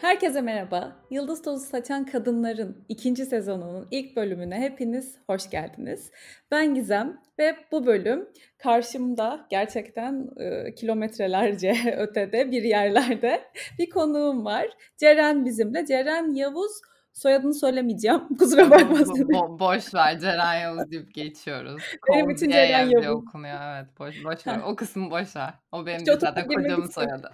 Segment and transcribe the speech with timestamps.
[0.00, 0.96] Herkese merhaba.
[1.10, 6.10] Yıldız Tozu Saçan Kadınların ikinci sezonunun ilk bölümüne hepiniz hoş geldiniz.
[6.50, 8.28] Ben Gizem ve bu bölüm
[8.58, 13.44] karşımda gerçekten e, kilometrelerce ötede bir yerlerde
[13.78, 14.66] bir konuğum var.
[14.96, 15.86] Ceren bizimle.
[15.86, 16.72] Ceren Yavuz
[17.12, 18.20] soyadını söylemeyeceğim.
[18.38, 19.14] Kusura bakmasın.
[19.14, 21.82] Bo- boş ver Ceren Yavuz deyip geçiyoruz.
[22.12, 23.06] Benim için Ceren Yavuz.
[23.08, 23.98] okunuyor evet.
[23.98, 24.60] Boş, boş ver.
[24.66, 25.54] O kısmı boş ver.
[25.72, 27.30] O benim zaten kocamın soyadı.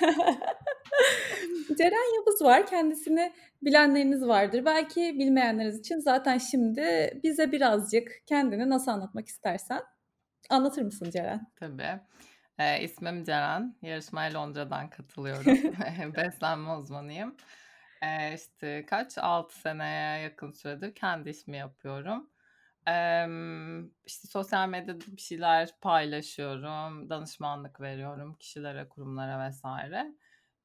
[1.78, 2.66] Ceren Yavuz var.
[2.66, 4.64] Kendisini bilenleriniz vardır.
[4.64, 9.82] Belki bilmeyenleriniz için zaten şimdi bize birazcık kendini nasıl anlatmak istersen
[10.50, 11.46] anlatır mısın Ceren?
[11.56, 12.00] Tabii.
[12.58, 13.76] Ee, ismim Ceren.
[13.82, 15.44] Yarışmaya Londra'dan katılıyorum.
[16.16, 17.36] Beslenme uzmanıyım.
[18.02, 19.18] Ee, işte kaç?
[19.18, 22.30] 6 seneye yakın süredir kendi işimi yapıyorum.
[22.88, 23.26] Ee,
[24.06, 27.10] işte sosyal medyada bir şeyler paylaşıyorum.
[27.10, 30.06] Danışmanlık veriyorum kişilere, kurumlara vesaire.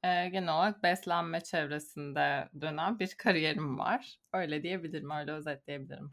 [0.03, 4.19] Eee, genel olarak beslenme çevresinde dönen bir kariyerim var.
[4.33, 6.11] Öyle diyebilirim, öyle özetleyebilirim.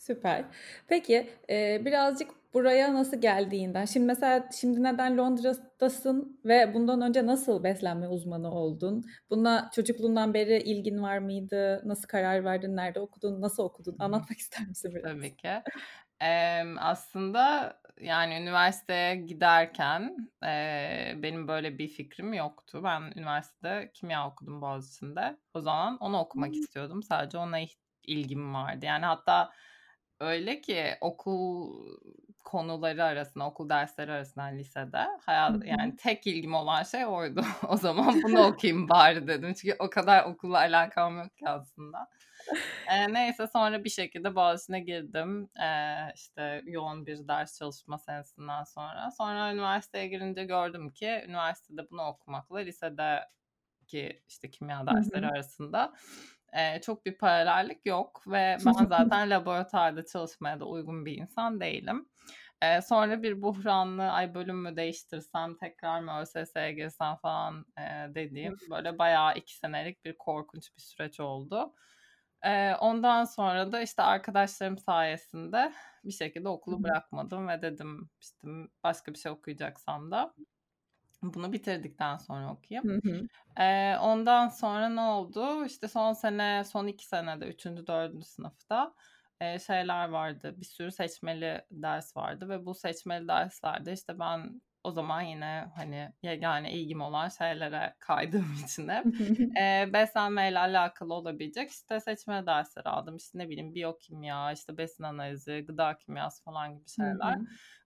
[0.00, 0.44] Süper.
[0.88, 7.64] Peki, eee, birazcık buraya nasıl geldiğinden, şimdi mesela şimdi neden Londra'dasın ve bundan önce nasıl
[7.64, 9.04] beslenme uzmanı oldun?
[9.30, 11.82] Buna çocukluğundan beri ilgin var mıydı?
[11.84, 12.76] Nasıl karar verdin?
[12.76, 13.40] Nerede okudun?
[13.40, 13.96] Nasıl okudun?
[13.98, 15.10] Anlatmak ister misin biraz?
[15.10, 15.62] Tabii ki.
[16.20, 22.80] Emm, aslında yani üniversiteye giderken eee, benim böyle bir fikrim yoktu.
[22.84, 25.36] Ben üniversitede kimya okudum Boğaziçi'nde.
[25.54, 27.02] O zaman onu okumak istiyordum.
[27.02, 27.58] Sadece ona
[28.06, 28.86] ilgim vardı.
[28.86, 29.50] Yani hatta
[30.20, 31.72] öyle ki okul
[32.44, 37.44] konuları arasında, okul dersleri arasında lisede hayat yani tek ilgim olan şey oydu.
[37.68, 39.54] o zaman bunu okuyayım bari dedim.
[39.54, 42.08] Çünkü o kadar okulla alakam yok ki aslında.
[42.90, 45.50] E, neyse sonra bir şekilde Boğaziçi'ne girdim.
[45.62, 45.68] E,
[46.14, 49.10] işte yoğun bir ders çalışma senesinden sonra.
[49.10, 55.92] Sonra üniversiteye girince gördüm ki üniversitede bunu okumakla lisedeki işte kimya dersleri arasında
[56.52, 62.08] e, çok bir paralellik yok ve ben zaten laboratuvarda çalışmaya da uygun bir insan değilim.
[62.62, 68.60] E, sonra bir buhranlı ay bölüm mü değiştirsem tekrar mı ÖSS'ye girsem falan e, dediğim
[68.70, 71.74] böyle bayağı iki senelik bir korkunç bir süreç oldu.
[72.44, 75.72] Eee, ondan sonra da, işte, arkadaşlarım sayesinde
[76.04, 78.48] bir şekilde okulu bırakmadım ve dedim, işte,
[78.84, 80.34] başka bir şey okuyacaksam da
[81.22, 82.90] bunu bitirdikten sonra okuyayım.
[83.58, 85.64] Eee, ondan sonra ne oldu?
[85.66, 87.86] İşte, son sene, son iki senede 3.
[87.86, 88.26] 4.
[88.26, 88.94] sınıfta,
[89.42, 94.90] eee, şeyler vardı, bir sürü seçmeli ders vardı ve bu seçmeli derslerde, işte, ben o
[94.90, 99.06] zaman yine hani yegane ilgim olan şeylere kaydığım için hep
[99.60, 103.16] e, beslenmeyle alakalı olabilecek işte seçme dersleri aldım.
[103.16, 107.38] İşte ne bileyim biyokimya, işte besin analizi, gıda kimyası falan gibi şeyler.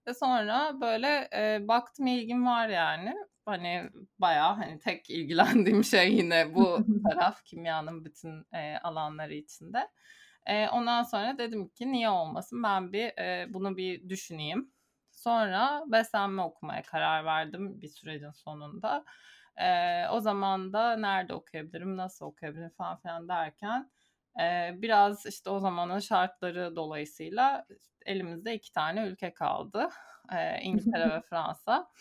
[0.07, 3.13] Ve sonra böyle e, baktım ilgim var yani.
[3.45, 3.89] Hani
[4.19, 9.87] bayağı hani tek ilgilendiğim şey yine bu taraf kimyanın bütün e, alanları içinde.
[10.45, 14.74] E, ondan sonra dedim ki niye olmasın ben bir e, bunu bir düşüneyim
[15.25, 19.05] Sonra beslenme okumaya karar verdim bir sürecin sonunda.
[19.57, 23.91] Ee, o zaman da nerede okuyabilirim, nasıl okuyabilirim falan filan derken
[24.41, 27.65] e, biraz işte o zamanın şartları dolayısıyla
[28.05, 29.89] elimizde iki tane ülke kaldı.
[30.33, 31.91] E, İngiltere ve Fransa.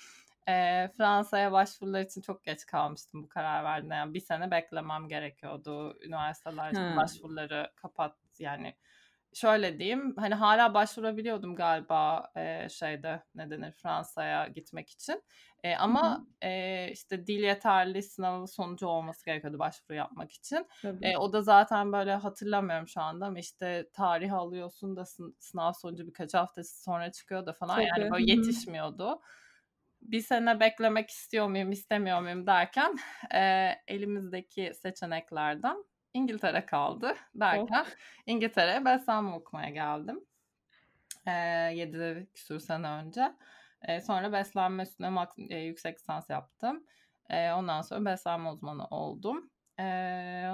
[0.49, 3.95] E, Fransa'ya başvurular için çok geç kalmıştım bu karar verdiğimde.
[3.95, 5.99] Yani bir sene beklemem gerekiyordu.
[6.03, 6.97] Üniversiteler hmm.
[6.97, 8.77] başvuruları kapat yani
[9.35, 15.23] şöyle diyeyim hani hala başvurabiliyordum galiba e, şeyde ne denir Fransa'ya gitmek için.
[15.65, 20.67] E, ama e, işte dil yeterli sınavı sonucu olması gerekiyordu başvuru yapmak için.
[21.03, 25.05] E, o da zaten böyle hatırlamıyorum şu anda ama işte tarih alıyorsun da
[25.39, 27.89] sınav sonucu birkaç hafta sonra çıkıyor da falan Tabii.
[28.01, 29.21] yani böyle yetişmiyordu.
[30.03, 32.47] Bir sene beklemek istiyor muyum istemiyor muyum?
[32.47, 32.99] derken
[33.35, 35.85] e, elimizdeki seçeneklerden
[36.15, 37.91] İngiltere kaldı derken oh.
[38.27, 40.25] İngiltere'ye beslenme okumaya geldim.
[41.27, 41.31] E,
[41.75, 43.33] 7 küsur sene önce.
[43.83, 46.87] E, sonra beslenme üstüne mak- e, yüksek lisans yaptım.
[47.31, 49.51] E, ondan sonra beslenme uzmanı oldum.
[49.81, 49.85] E,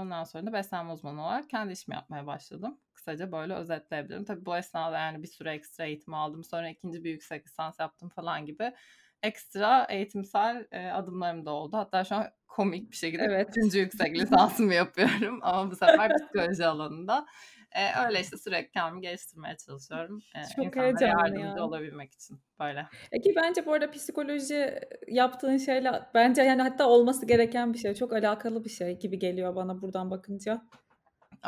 [0.01, 2.81] ondan sonra da beslenme uzmanı olarak kendi işimi yapmaya başladım.
[2.95, 4.25] Kısaca böyle özetleyebilirim.
[4.25, 6.45] Tabii bu esnada yani bir süre ekstra eğitim aldım.
[6.45, 8.73] Sonra ikinci bir yüksek lisans yaptım falan gibi
[9.23, 11.77] ekstra eğitimsel e, adımlarım da oldu.
[11.77, 13.49] Hatta şu an komik bir şekilde evet.
[13.51, 17.27] üçüncü yüksek lisansımı yapıyorum ama bu sefer psikoloji alanında.
[17.73, 20.23] E, öyle işte sürekli kendimi geliştirmeye çalışıyorum.
[20.35, 21.65] E, Çok heyecanlı yardımcı ya.
[21.65, 22.87] olabilmek için böyle.
[23.13, 27.95] E ki bence bu arada psikoloji yaptığın şeyle bence yani hatta olması gereken bir şey.
[27.95, 30.63] Çok alakalı bir şey gibi geliyor bana buradan bakınca.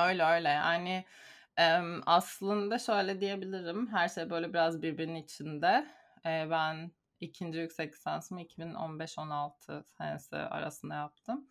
[0.09, 1.05] Öyle öyle yani
[1.59, 1.65] e,
[2.07, 3.89] aslında şöyle diyebilirim.
[3.93, 5.87] Her şey böyle biraz birbirinin içinde.
[6.27, 6.91] E, ben
[7.23, 11.49] ikinci yüksek lisansımı 2015-16 senesi arasında yaptım.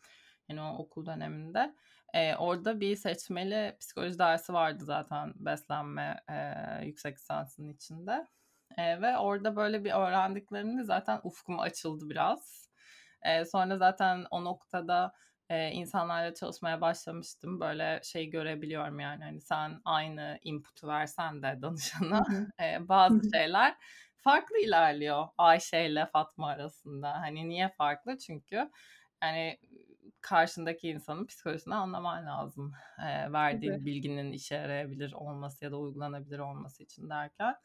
[0.49, 1.75] Yani o okul döneminde.
[2.13, 8.27] Ee, orada bir seçmeli psikoloji dersi vardı zaten beslenme e, yüksek lisansının içinde.
[8.77, 12.69] E, ve orada böyle bir öğrendiklerimde zaten ufkum açıldı biraz.
[13.23, 15.13] E, sonra zaten o noktada
[15.49, 17.59] e, insanlarla çalışmaya başlamıştım.
[17.59, 22.25] Böyle şey görebiliyorum yani hani sen aynı input'u versen de danışana
[22.61, 23.75] e, bazı şeyler
[24.21, 27.13] farklı ilerliyor Ayşe ile Fatma arasında.
[27.13, 28.17] Hani niye farklı?
[28.17, 28.69] Çünkü
[29.23, 29.57] yani
[30.21, 32.73] karşındaki insanın psikolojisini anlaman lazım.
[32.99, 33.85] E, verdiğin evet.
[33.85, 37.55] bilginin işe yarayabilir olması ya da uygulanabilir olması için derken.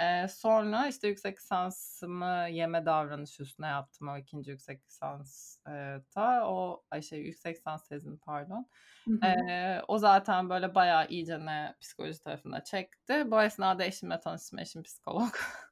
[0.00, 6.46] Ee, sonra işte yüksek lisansımı yeme davranış üstüne yaptım o ikinci yüksek lisansta.
[6.46, 8.66] O şey yüksek lisans tezini pardon.
[9.04, 9.26] Hı hı.
[9.26, 13.30] Ee, o zaten böyle bayağı iyice ne psikoloji tarafına çekti.
[13.30, 14.58] Bu esnada eşimle tanıştım.
[14.58, 15.30] Eşim psikolog.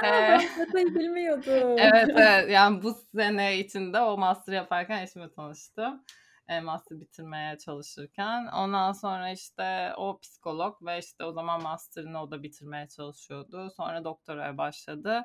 [0.00, 0.38] Ha,
[0.74, 1.78] ben bilmiyordum.
[1.78, 6.04] evet, evet yani bu sene içinde o master yaparken eşimle tanıştım
[6.48, 8.46] e, master bitirmeye çalışırken.
[8.46, 13.70] Ondan sonra işte o psikolog ve işte o zaman master'ını o da bitirmeye çalışıyordu.
[13.76, 15.22] Sonra doktoraya başladı.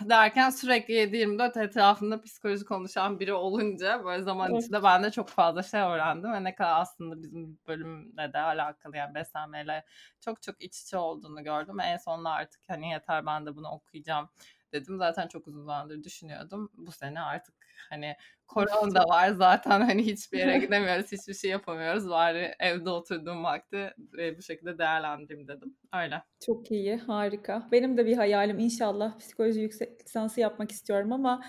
[0.00, 4.62] Derken sürekli 7-24 etrafında psikoloji konuşan biri olunca böyle zaman evet.
[4.62, 8.96] içinde ben de çok fazla şey öğrendim ve ne kadar aslında bizim bölümle de alakalı
[8.96, 9.84] yani beslenmeyle
[10.20, 11.80] çok çok iç içe olduğunu gördüm.
[11.80, 14.28] En sonunda artık hani yeter ben de bunu okuyacağım
[14.72, 14.98] dedim.
[14.98, 16.70] Zaten çok uzun zamandır düşünüyordum.
[16.74, 18.14] Bu sene artık hani
[18.46, 22.10] korona da var zaten hani hiçbir yere gidemiyoruz, hiçbir şey yapamıyoruz.
[22.10, 25.76] Bari evde oturduğum vakti e, bu şekilde değerlendireyim dedim.
[26.02, 26.22] Öyle.
[26.46, 27.68] Çok iyi, harika.
[27.72, 31.44] Benim de bir hayalim inşallah psikoloji yüksek lisansı yapmak istiyorum ama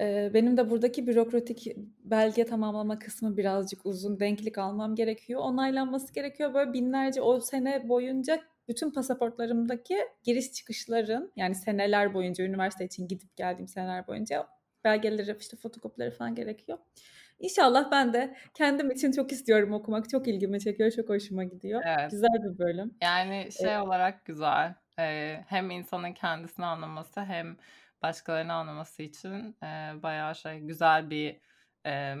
[0.00, 1.66] e, benim de buradaki bürokratik
[2.04, 4.20] belge tamamlama kısmı birazcık uzun.
[4.20, 5.40] Denklik almam gerekiyor.
[5.40, 6.54] Onaylanması gerekiyor.
[6.54, 13.36] Böyle binlerce o sene boyunca bütün pasaportlarımdaki giriş çıkışların yani seneler boyunca üniversite için gidip
[13.36, 14.46] geldiğim seneler boyunca
[14.86, 16.78] belgeleri işte fotokopileri falan gerekiyor.
[17.38, 20.10] İnşallah ben de kendim için çok istiyorum okumak.
[20.10, 21.82] Çok ilgimi çekiyor, çok hoşuma gidiyor.
[21.86, 22.10] Evet.
[22.10, 22.94] Güzel bir bölüm.
[23.02, 24.74] Yani şey ee, olarak güzel.
[24.98, 27.56] Ee, hem insanın kendisini anlaması hem
[28.02, 31.40] başkalarını anlaması için e, bayağı şey güzel bir
[31.86, 32.14] e,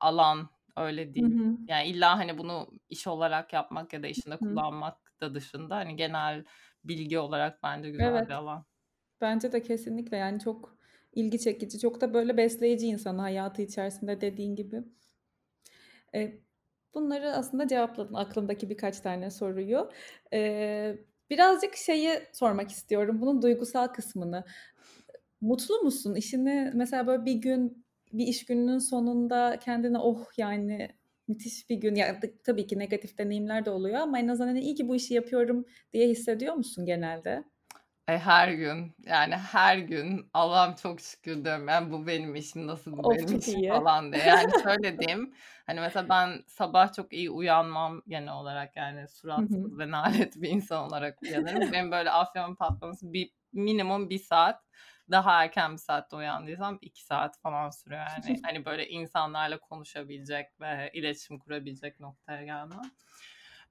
[0.00, 1.38] alan öyle değil.
[1.38, 1.56] Hı hı.
[1.68, 4.38] Yani illa hani bunu iş olarak yapmak ya da işinde hı.
[4.38, 6.44] kullanmak da dışında hani genel
[6.84, 8.28] bilgi olarak bence güzel evet.
[8.28, 8.64] bir alan.
[9.20, 10.76] Bence de kesinlikle yani çok
[11.14, 14.82] ilgi çekici, çok da böyle besleyici insan hayatı içerisinde dediğin gibi.
[16.14, 16.38] E,
[16.94, 19.90] bunları aslında cevapladın aklımdaki birkaç tane soruyu.
[20.32, 20.96] E,
[21.30, 24.44] birazcık şeyi sormak istiyorum, bunun duygusal kısmını.
[25.40, 26.14] Mutlu musun?
[26.14, 30.88] İşini mesela böyle bir gün, bir iş gününün sonunda kendine oh yani
[31.28, 31.94] müthiş bir gün.
[31.94, 35.14] Ya tabii ki negatif deneyimler de oluyor ama en azından hani iyi ki bu işi
[35.14, 37.44] yapıyorum diye hissediyor musun genelde?
[38.08, 42.92] E, her gün yani her gün Allah'ım çok şükür diyorum yani bu benim işim nasıl
[42.96, 43.68] bu of, benim işim iyi.
[43.68, 44.24] falan diye.
[44.24, 45.34] Yani şöyle diyeyim
[45.66, 50.86] hani mesela ben sabah çok iyi uyanmam genel olarak yani suratsız ve nalet bir insan
[50.86, 51.72] olarak uyanırım.
[51.72, 54.64] benim böyle afyon patlaması bir minimum bir saat
[55.10, 58.40] daha erken bir saatte uyandıysam iki saat falan sürüyor yani.
[58.44, 62.90] hani böyle insanlarla konuşabilecek ve iletişim kurabilecek noktaya gelmem.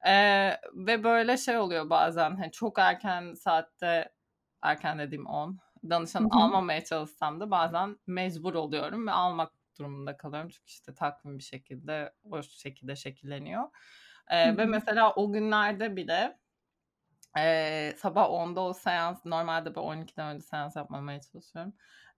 [0.05, 4.09] Ee, ve böyle şey oluyor bazen hani çok erken saatte
[4.63, 10.49] erken dediğim 10 danışan almamaya çalışsam da bazen mecbur oluyorum ve almak durumunda kalıyorum.
[10.49, 13.63] Çünkü işte takvim bir şekilde o şekilde şekilleniyor.
[14.27, 16.37] Ee, ve mesela o günlerde bile
[17.37, 21.73] e, sabah 10'da o seans normalde ben 12'den önce seans yapmamaya çalışıyorum.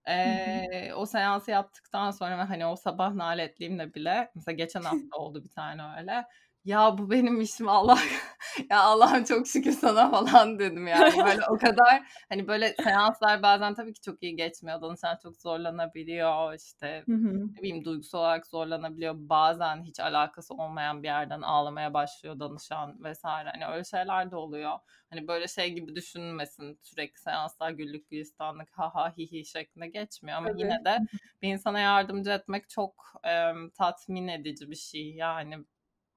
[0.08, 5.44] E, o seansı yaptıktan sonra ve hani o sabah naletliğimle bile mesela geçen hafta oldu
[5.44, 6.26] bir tane öyle
[6.66, 8.00] ya bu benim işim Allah
[8.70, 11.14] ya Allah'ım çok şükür sana falan dedim yani.
[11.26, 14.82] Böyle o kadar hani böyle seanslar bazen tabii ki çok iyi geçmiyor.
[14.82, 19.14] Danışan çok zorlanabiliyor işte ne bileyim duygusal olarak zorlanabiliyor.
[19.18, 23.50] Bazen hiç alakası olmayan bir yerden ağlamaya başlıyor danışan vesaire.
[23.50, 24.80] Hani öyle şeyler de oluyor.
[25.10, 30.38] Hani böyle şey gibi düşünmesin sürekli seanslar güllük gülistanlık ha ha hi hi şeklinde geçmiyor.
[30.38, 30.60] Ama evet.
[30.60, 31.00] yine de
[31.42, 35.14] bir insana yardımcı etmek çok e, tatmin edici bir şey.
[35.14, 35.66] Yani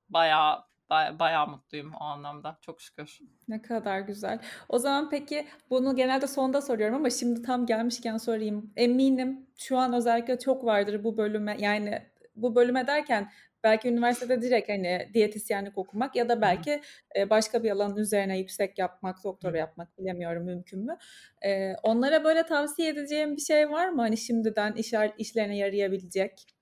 [0.08, 2.58] bayağı baya, bayağı mutluyum o anlamda.
[2.60, 3.18] Çok şükür.
[3.48, 4.38] Ne kadar güzel.
[4.68, 8.72] O zaman peki bunu genelde sonda soruyorum ama şimdi tam gelmişken sorayım.
[8.76, 12.02] Eminim şu an özellikle çok vardır bu bölüme yani
[12.36, 13.30] bu bölüme derken
[13.64, 16.80] belki üniversitede direkt hani diyetisyenlik okumak ya da belki
[17.16, 20.96] e, başka bir alanın üzerine yüksek yapmak, doktora yapmak bilemiyorum mümkün mü?
[21.44, 24.02] E, onlara böyle tavsiye edeceğim bir şey var mı?
[24.02, 26.57] Hani şimdiden iş, işlerine yarayabilecek?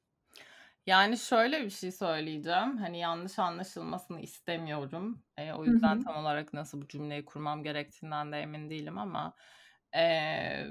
[0.86, 2.76] Yani şöyle bir şey söyleyeceğim.
[2.78, 5.24] Hani yanlış anlaşılmasını istemiyorum.
[5.36, 9.34] E, o yüzden tam olarak nasıl bu cümleyi kurmam gerektiğinden de emin değilim ama
[9.96, 10.66] e,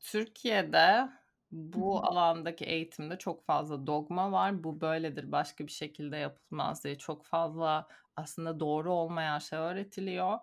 [0.00, 1.08] Türkiye'de
[1.50, 4.64] bu alandaki eğitimde çok fazla dogma var.
[4.64, 10.38] Bu böyledir, başka bir şekilde yapılmaz diye çok fazla aslında doğru olmayan şey öğretiliyor.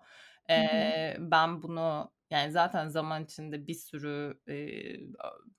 [0.49, 4.55] Ee, ben bunu yani zaten zaman içinde bir sürü e,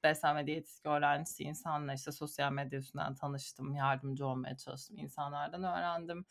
[0.02, 6.24] beslenme diyetistik öğrencisi insanla işte sosyal medya üstünden tanıştım, yardımcı olmaya çalıştım, insanlardan öğrendim.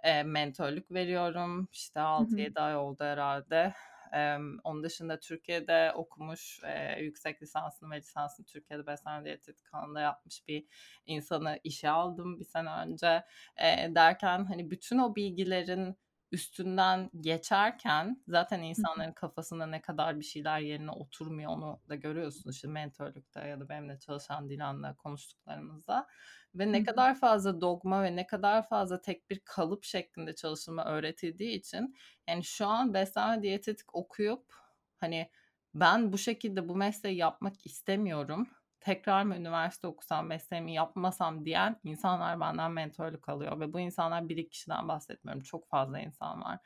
[0.00, 1.68] E, mentörlük veriyorum.
[1.72, 3.74] İşte 6-7 ay oldu herhalde.
[4.14, 10.48] E, onun dışında Türkiye'de okumuş, e, yüksek lisansını ve lisansını Türkiye'de beslenme diyetetik alanında yapmış
[10.48, 10.66] bir
[11.06, 13.24] insanı işe aldım bir sene önce.
[13.56, 15.96] E, derken hani bütün o bilgilerin
[16.32, 22.68] üstünden geçerken zaten insanların kafasında ne kadar bir şeyler yerine oturmuyor onu da görüyorsunuz işte
[22.68, 26.06] mentörlükte ya da benimle çalışan Dilan'la konuştuklarımızda
[26.54, 31.58] ve ne kadar fazla dogma ve ne kadar fazla tek bir kalıp şeklinde çalışılma öğretildiği
[31.58, 31.96] için
[32.28, 34.54] yani şu an beslenme diyetetik okuyup
[34.96, 35.30] hani
[35.74, 38.48] ben bu şekilde bu mesleği yapmak istemiyorum
[38.86, 44.36] tekrar mı üniversite okusam mesleğimi yapmasam diyen insanlar benden mentörlük alıyor ve bu insanlar bir
[44.36, 46.58] iki kişiden bahsetmiyorum çok fazla insan var.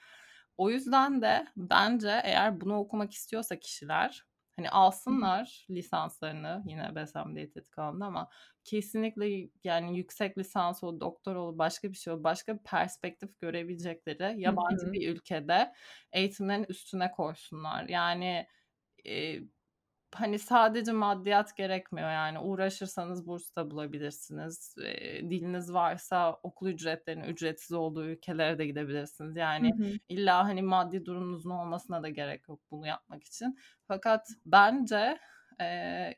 [0.56, 4.24] O yüzden de bence eğer bunu okumak istiyorsa kişiler
[4.56, 8.28] hani alsınlar lisanslarını yine beslenme diyetetik alanında ama
[8.64, 14.40] kesinlikle yani yüksek lisans o doktor ol başka bir şey ol başka bir perspektif görebilecekleri
[14.40, 15.72] yabancı bir ülkede
[16.12, 17.88] eğitimlerin üstüne koysunlar.
[17.88, 18.46] Yani
[19.06, 19.40] e,
[20.14, 24.74] hani sadece maddiyat gerekmiyor yani uğraşırsanız burs da bulabilirsiniz.
[24.84, 29.36] E, diliniz varsa okul ücretlerinin ücretsiz olduğu ülkelere de gidebilirsiniz.
[29.36, 29.92] Yani hı hı.
[30.08, 33.58] illa hani maddi durumunuzun olmasına da gerek yok bunu yapmak için.
[33.88, 35.18] Fakat bence
[35.60, 35.66] e,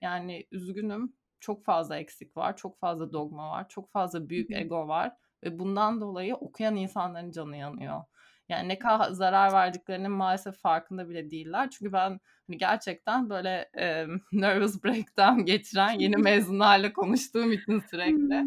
[0.00, 4.58] yani üzgünüm çok fazla eksik var, çok fazla dogma var, çok fazla büyük hı hı.
[4.58, 5.12] ego var
[5.44, 8.04] ve bundan dolayı okuyan insanların canı yanıyor.
[8.48, 11.70] Yani ne kadar zarar verdiklerinin maalesef farkında bile değiller.
[11.70, 18.44] Çünkü ben hani gerçekten böyle e, nervous breakdown geçiren yeni mezunlarla konuştuğum için sürekli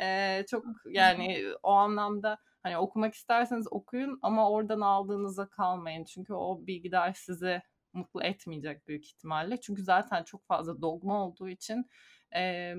[0.00, 6.04] e, çok yani o anlamda hani okumak isterseniz okuyun ama oradan aldığınıza kalmayın.
[6.04, 9.60] Çünkü o bilgiler sizi mutlu etmeyecek büyük ihtimalle.
[9.60, 11.86] Çünkü zaten çok fazla dogma olduğu için
[12.36, 12.74] e,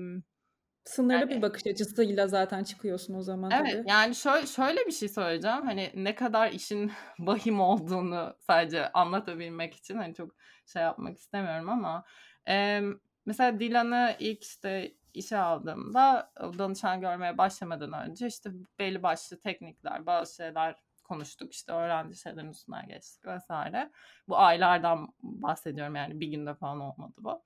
[0.86, 3.90] Sınırlı yani, bir bakış açısıyla zaten çıkıyorsun o zaman Evet tabii.
[3.90, 5.62] yani şöyle, şöyle bir şey söyleyeceğim.
[5.62, 10.34] Hani ne kadar işin vahim olduğunu sadece anlatabilmek için hani çok
[10.66, 12.04] şey yapmak istemiyorum ama
[12.48, 12.80] e,
[13.26, 20.34] mesela Dilan'ı ilk işte işe aldığımda danışan görmeye başlamadan önce işte belli başlı teknikler, bazı
[20.34, 21.52] şeyler konuştuk.
[21.52, 23.90] İşte öğrenci şeylerin üstünden geçtik vesaire.
[24.28, 27.42] Bu aylardan bahsediyorum yani bir günde falan olmadı bu.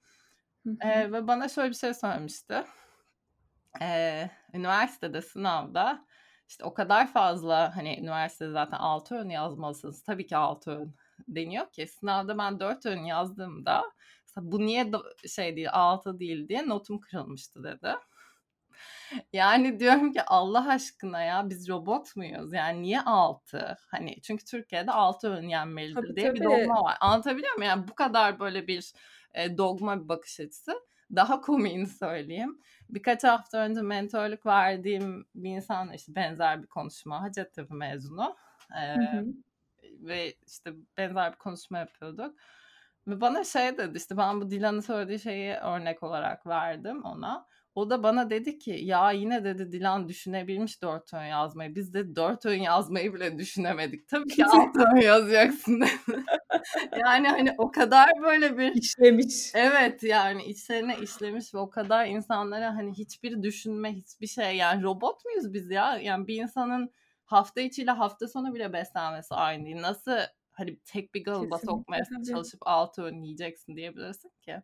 [0.80, 2.64] ee, ve bana şöyle bir şey söylemişti
[3.82, 6.06] e, üniversitede sınavda
[6.48, 10.02] işte o kadar fazla hani üniversitede zaten 6 ön yazmalısınız.
[10.02, 10.94] Tabii ki 6 ön
[11.28, 13.82] deniyor ki sınavda ben 4 ön yazdığımda
[14.36, 14.90] bu niye
[15.28, 17.94] şey değil 6 değil diye notum kırılmıştı dedi.
[19.32, 22.52] Yani diyorum ki Allah aşkına ya biz robot muyuz?
[22.52, 23.76] Yani niye 6?
[23.90, 26.40] Hani çünkü Türkiye'de 6 ön yenmelidir tabii, diye tabii.
[26.40, 26.96] bir dogma var.
[27.00, 27.68] Anlatabiliyor muyum?
[27.68, 28.92] Yani bu kadar böyle bir
[29.34, 30.72] e, dogma bir bakış açısı.
[31.16, 32.58] Daha komiğini söyleyeyim.
[32.90, 37.22] Birkaç hafta önce mentorluk verdiğim bir insanla işte benzer bir konuşma.
[37.22, 38.36] Hacettepe mezunu.
[38.76, 39.24] Ee, hı hı.
[39.82, 42.34] Ve işte benzer bir konuşma yapıyorduk.
[43.06, 47.46] Ve bana şey dedi işte ben bu Dilan'ın söylediği şeyi örnek olarak verdim ona.
[47.74, 51.74] O da bana dedi ki ya yine dedi Dilan düşünebilmiş dört ön yazmayı.
[51.74, 54.08] Biz de dört ön yazmayı bile düşünemedik.
[54.08, 56.24] Tabii ki alt ön yazacaksın dedi.
[56.98, 58.74] yani hani o kadar böyle bir...
[58.74, 59.52] işlemiş.
[59.54, 65.24] Evet yani içlerine işlemiş ve o kadar insanlara hani hiçbir düşünme hiçbir şey yani robot
[65.24, 65.96] muyuz biz ya?
[65.96, 66.90] Yani bir insanın
[67.24, 69.80] hafta içiyle hafta sonu bile beslenmesi aynı değil.
[69.80, 70.12] Nasıl
[70.50, 74.62] hani tek bir galıba sokmaya çalışıp altı ön yiyeceksin diyebilirsin ki.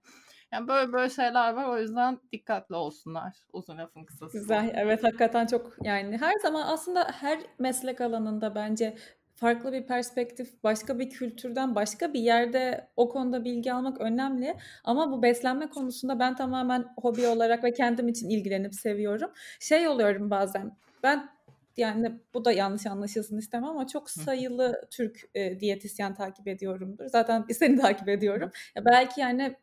[0.52, 1.68] Yani böyle böyle şeyler var.
[1.68, 3.36] O yüzden dikkatli olsunlar.
[3.52, 4.38] Uzun lafın kısası.
[4.38, 4.72] Güzel.
[4.74, 8.96] Evet hakikaten çok yani her zaman aslında her meslek alanında bence
[9.34, 14.56] farklı bir perspektif, başka bir kültürden, başka bir yerde o konuda bilgi almak önemli.
[14.84, 19.30] Ama bu beslenme konusunda ben tamamen hobi olarak ve kendim için ilgilenip seviyorum.
[19.60, 20.76] Şey oluyorum bazen.
[21.02, 21.28] Ben
[21.76, 27.06] yani bu da yanlış anlaşılsın istemem ama çok sayılı Türk e, diyetisyen takip ediyorumdur.
[27.06, 28.50] Zaten seni takip ediyorum.
[28.76, 29.56] Ya belki yani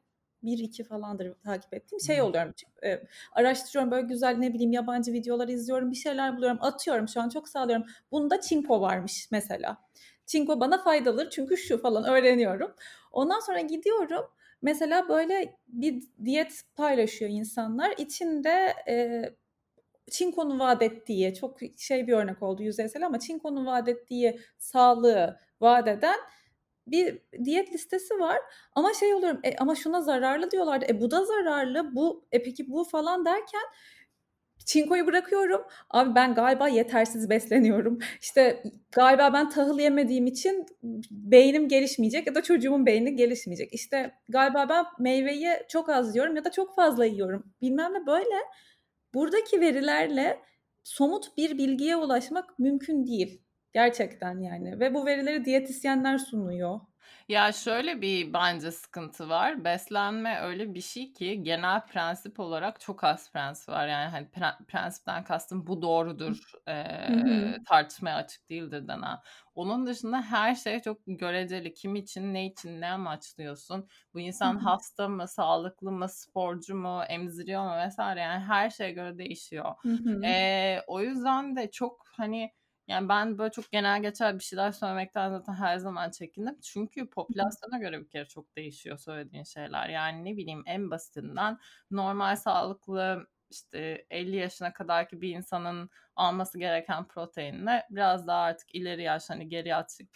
[0.44, 2.54] bir iki falandır takip ettiğim şey oluyorum.
[2.84, 7.30] E, araştırıyorum böyle güzel ne bileyim yabancı videolar izliyorum bir şeyler buluyorum atıyorum şu an
[7.30, 7.86] çok sağlıyorum.
[8.12, 9.78] Bunda çinko varmış mesela.
[10.26, 12.76] Çinko bana faydalı çünkü şu falan öğreniyorum.
[13.12, 14.26] Ondan sonra gidiyorum
[14.62, 17.94] mesela böyle bir diyet paylaşıyor insanlar.
[17.98, 19.24] İçinde e,
[20.12, 25.88] Çinko'nun vaat ettiği çok şey bir örnek oldu yüzeysel ama Çinko'nun vaat ettiği sağlığı vaat
[25.88, 26.20] eden
[26.88, 28.38] bir diyet listesi var
[28.76, 30.86] ama şey oluyorum e, ama şuna zararlı diyorlardı.
[30.90, 31.96] E bu da zararlı.
[31.96, 33.62] Bu e peki bu falan derken
[34.66, 35.62] çinkoyu bırakıyorum.
[35.90, 38.00] Abi ben galiba yetersiz besleniyorum.
[38.22, 40.66] İşte galiba ben tahıl yemediğim için
[41.12, 43.74] beynim gelişmeyecek ya da çocuğumun beyni gelişmeyecek.
[43.74, 47.44] İşte galiba ben meyveyi çok az yiyorum ya da çok fazla yiyorum.
[47.62, 48.36] Bilmem ne böyle.
[49.14, 50.40] Buradaki verilerle
[50.84, 53.43] somut bir bilgiye ulaşmak mümkün değil.
[53.74, 54.80] Gerçekten yani.
[54.80, 56.80] Ve bu verileri diyetisyenler sunuyor.
[57.28, 59.64] Ya şöyle bir bence sıkıntı var.
[59.64, 63.88] Beslenme öyle bir şey ki genel prensip olarak çok az prensip var.
[63.88, 69.18] Yani hani pre- prensipten kastım bu doğrudur e, tartışmaya açık değildir denen.
[69.56, 71.74] Onun dışında her şey çok göreceli.
[71.74, 73.88] Kim için, ne için, ne amaçlıyorsun?
[74.14, 78.20] Bu insan hasta mı, sağlıklı mı, sporcu mu, emziriyor mu vesaire.
[78.20, 79.76] Yani her şeye göre değişiyor.
[80.26, 82.52] e, o yüzden de çok hani
[82.88, 86.60] yani ben böyle çok genel geçer bir şeyler söylemekten zaten her zaman çekindim.
[86.62, 89.90] Çünkü popülasyona göre bir kere çok değişiyor söylediğin şeyler.
[89.90, 91.58] Yani ne bileyim en basitinden
[91.92, 99.04] normal sağlıklı işte 50 yaşına kadarki bir insanın alması gereken proteinle biraz daha artık ileri
[99.04, 100.10] yaş hani geriatrik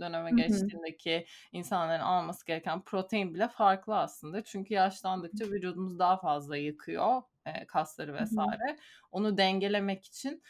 [0.00, 4.44] döneme geçtiğindeki insanların alması gereken protein bile farklı aslında.
[4.44, 7.22] Çünkü yaşlandıkça vücudumuz daha fazla yıkıyor
[7.68, 8.78] kasları vesaire.
[9.10, 10.42] Onu dengelemek için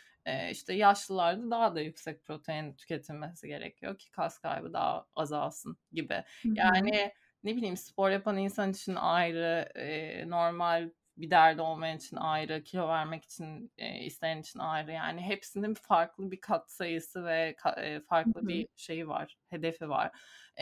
[0.50, 6.24] işte yaşlılarda daha da yüksek protein tüketilmesi gerekiyor ki kas kaybı daha azalsın gibi.
[6.44, 7.12] Yani
[7.44, 9.68] ne bileyim spor yapan insan için ayrı,
[10.30, 14.92] normal bir derdi olmayan için ayrı, kilo vermek için e, isteyen için ayrı.
[14.92, 18.48] Yani hepsinin farklı bir kat sayısı ve e, farklı Hı-hı.
[18.48, 20.10] bir şeyi var, hedefi var.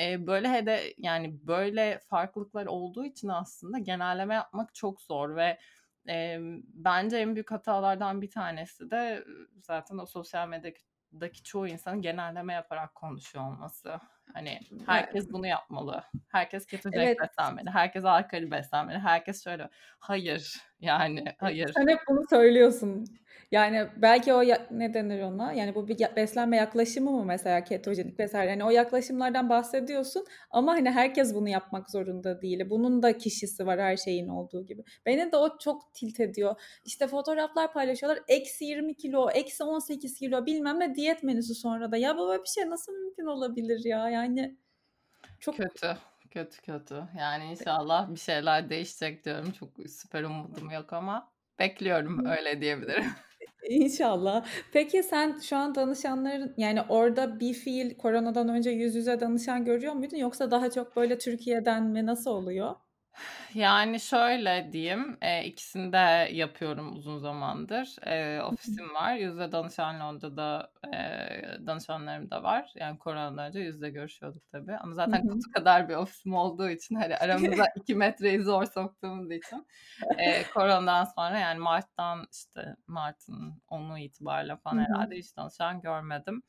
[0.01, 5.59] E, böyle hede yani böyle farklılıklar olduğu için aslında genelleme yapmak çok zor ve
[6.09, 6.39] e,
[6.75, 9.25] bence en büyük hatalardan bir tanesi de
[9.61, 14.01] zaten o sosyal medyadaki çoğu insanın genelleme yaparak konuşuyor olması.
[14.33, 16.03] Hani herkes bunu yapmalı.
[16.29, 17.19] Herkes ketojenik evet.
[17.21, 17.71] beslenmeli.
[17.71, 18.99] Herkes alkali beslenmeli.
[18.99, 19.71] Herkes şöyle.
[19.99, 20.55] Hayır.
[20.81, 21.73] Yani hayır.
[21.75, 23.05] Sen hep bunu söylüyorsun.
[23.51, 25.53] Yani belki o ya, ne denir ona?
[25.53, 28.51] Yani bu bir beslenme yaklaşımı mı mesela ketojenik vesaire?
[28.51, 32.71] Yani o yaklaşımlardan bahsediyorsun ama hani herkes bunu yapmak zorunda değil.
[32.71, 34.85] Bunun da kişisi var her şeyin olduğu gibi.
[35.07, 36.61] Beni de o çok tilt ediyor.
[36.85, 38.23] İşte fotoğraflar paylaşıyorlar.
[38.29, 41.97] Eksi 20 kilo, eksi 18 kilo bilmem ne diyet menüsü sonra da.
[41.97, 44.11] Ya böyle bir şey nasıl mümkün olabilir ya?
[44.11, 44.57] Yani
[45.41, 45.97] çok kötü.
[46.31, 47.05] Kötü kötü.
[47.19, 49.53] Yani inşallah bir şeyler değişecek diyorum.
[49.53, 53.05] Çok süper umudum yok ama bekliyorum öyle diyebilirim.
[53.69, 54.47] İnşallah.
[54.73, 59.93] Peki sen şu an danışanların yani orada bir fiil koronadan önce yüz yüze danışan görüyor
[59.93, 62.75] muydun yoksa daha çok böyle Türkiye'den mi nasıl oluyor?
[63.55, 65.97] Yani şöyle diyeyim, eee, ikisini de
[66.33, 67.97] yapıyorum uzun zamandır.
[68.07, 69.15] Eee, ofisim var.
[69.15, 72.73] Yüzde danışan Londra'da eee, danışanlarım da var.
[72.77, 74.77] Yani koronadan önce yüzde görüşüyorduk tabii.
[74.77, 79.67] Ama zaten kutu kadar bir ofisim olduğu için hani aramıza iki metreyi zor soktuğumuz için
[80.19, 86.43] eee, koronadan sonra yani Mart'tan işte Mart'ın 10'u itibariyle falan herhalde hiç danışan görmedim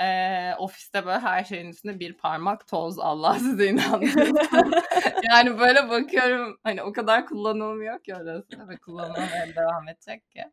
[0.00, 4.38] e, ofiste böyle her şeyin üstünde bir parmak toz Allah size inandırsın.
[5.30, 10.44] yani böyle bakıyorum hani o kadar kullanılmıyor ki orası ve kullanılmaya devam edecek ki.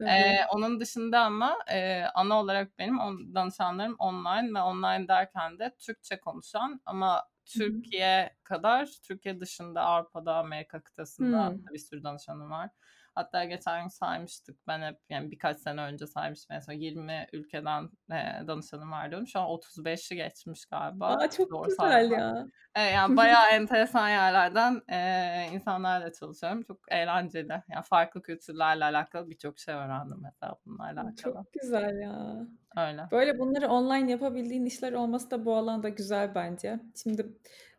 [0.00, 5.74] E, onun dışında ama e, ana olarak benim on, danışanlarım online ve online derken de
[5.78, 11.58] Türkçe konuşan ama Türkiye kadar Türkiye dışında Avrupa'da Amerika kıtasında hmm.
[11.72, 12.70] bir sürü danışanım var.
[13.18, 14.56] Hatta geçen gün saymıştık.
[14.66, 16.56] Ben hep yani birkaç sene önce saymıştım.
[16.56, 19.26] En son 20 ülkeden e, danışanım var diyorum.
[19.26, 21.06] Şu an 35'i geçmiş galiba.
[21.06, 22.16] Aa, çok Doğru güzel sayma.
[22.16, 22.46] ya.
[22.74, 26.62] E, yani bayağı enteresan yerlerden e, insanlarla çalışıyorum.
[26.62, 27.62] Çok eğlenceli.
[27.68, 31.34] Yani farklı kültürlerle alakalı birçok şey öğrendim mesela bunlarla alakalı.
[31.34, 32.46] Çok güzel ya.
[32.76, 33.08] Öyle.
[33.10, 36.80] Böyle bunları online yapabildiğin işler olması da bu alanda güzel bence.
[37.02, 37.26] Şimdi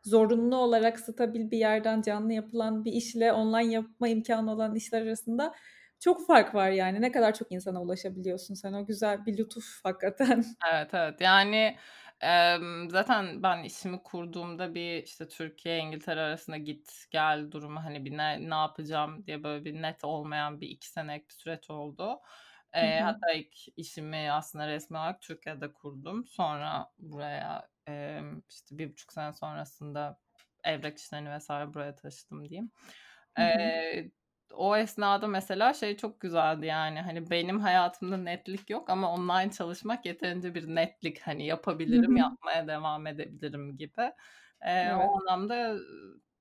[0.05, 5.53] zorunlu olarak stabil bir yerden canlı yapılan bir işle online yapma imkanı olan işler arasında
[5.99, 7.01] çok fark var yani.
[7.01, 8.73] Ne kadar çok insana ulaşabiliyorsun sen.
[8.73, 10.45] O güzel bir lütuf hakikaten.
[10.71, 11.21] Evet evet.
[11.21, 11.77] Yani
[12.23, 12.57] e,
[12.89, 18.49] zaten ben işimi kurduğumda bir işte Türkiye İngiltere arasında git gel durumu hani bir ne,
[18.49, 22.19] ne yapacağım diye böyle bir net olmayan bir iki senelik bir süreç oldu.
[22.73, 26.25] E, hatta ilk işimi aslında resmi olarak Türkiye'de kurdum.
[26.27, 30.19] Sonra buraya e, işte bir buçuk sene sonrasında
[30.63, 32.71] evrak işlerini vesaire buraya taşıdım diyeyim.
[33.39, 34.11] E,
[34.53, 40.05] o esnada mesela şey çok güzeldi yani hani benim hayatımda netlik yok ama online çalışmak
[40.05, 44.01] yeterince bir netlik hani yapabilirim yapmaya devam edebilirim gibi.
[44.61, 44.95] E, evet.
[45.09, 45.77] O anlamda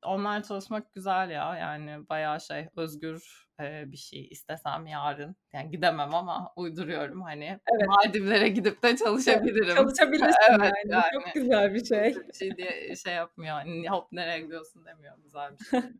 [0.07, 1.57] online çalışmak güzel ya.
[1.57, 4.29] Yani bayağı şey özgür e, bir şey.
[4.31, 7.89] İstesem yarın yani gidemem ama uyduruyorum hani Evet.
[7.89, 9.77] Maldivlere gidip de çalışabilirim.
[9.77, 10.93] Çalışabilirsin Evet, yani.
[10.93, 11.05] yani.
[11.13, 12.15] Çok güzel bir şey.
[12.29, 13.53] Bir şey diye şey yapmıyor.
[13.53, 15.15] Hani hop nereye gidiyorsun demiyor.
[15.23, 15.81] Güzel bir şey.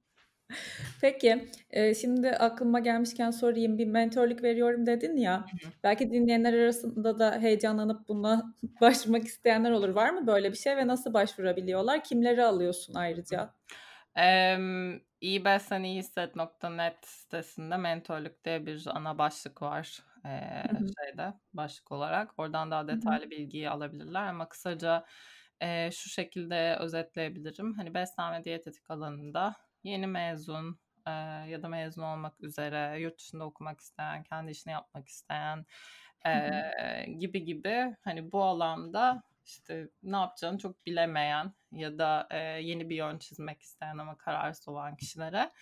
[1.01, 3.79] Peki, eee, şimdi aklıma gelmişken sorayım.
[3.79, 5.39] Bir mentörlük veriyorum dedin ya.
[5.39, 5.73] Hı hı.
[5.85, 9.89] Belki dinleyenler arasında da heyecanlanıp buna başvurmak isteyenler olur.
[9.89, 12.05] Var mı böyle bir şey ve nasıl başvurabiliyorlar?
[12.05, 13.58] Kimleri alıyorsun ayrıca?
[14.19, 20.01] Emm, iyibesleniyhisset.net sitesinde mentörlük diye bir ana başlık var.
[20.71, 20.95] Hı.
[21.01, 22.35] şeyde, başlık olarak.
[22.39, 25.07] Oradan daha detaylı bilgiyi alabilirler ama kısaca,
[25.63, 27.75] eee, şu şekilde özetleyebilirim.
[27.75, 31.13] Hani beslenme diyetetik alanında yeni mezun, eee,
[31.49, 35.67] ya da mezun olmak üzere, yurt dışında okumak isteyen, kendi işini yapmak isteyen,
[36.27, 42.91] eee, gibi gibi hani bu alanda işte ne yapacağını çok bilemeyen ya da eee, yeni
[42.91, 45.53] bir yön çizmek isteyen ama kararsız olan kişilere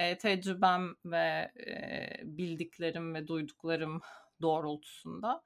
[0.00, 4.00] eee, tecrübem ve eee, bildiklerim ve duyduklarım
[4.42, 5.42] doğrultusunda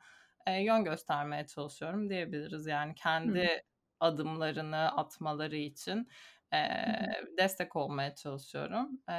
[0.49, 2.67] eee, yön göstermeye çalışıyorum diyebiliriz.
[2.67, 3.63] Yani kendi
[4.01, 6.09] adımlarını atmaları için
[6.87, 7.15] Hı hı.
[7.39, 8.91] destek olmaya çalışıyorum.
[9.09, 9.15] Eee,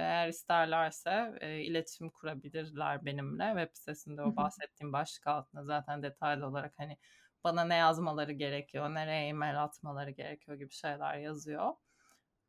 [0.00, 3.44] eğer isterlerse eee, iletişim kurabilirler benimle.
[3.56, 4.36] Web sitesinde Hı o hı.
[4.36, 6.98] bahsettiğim başlık altında zaten detaylı olarak hani
[7.44, 11.72] bana ne yazmaları gerekiyor, nereye e-mail atmaları gerekiyor gibi şeyler yazıyor.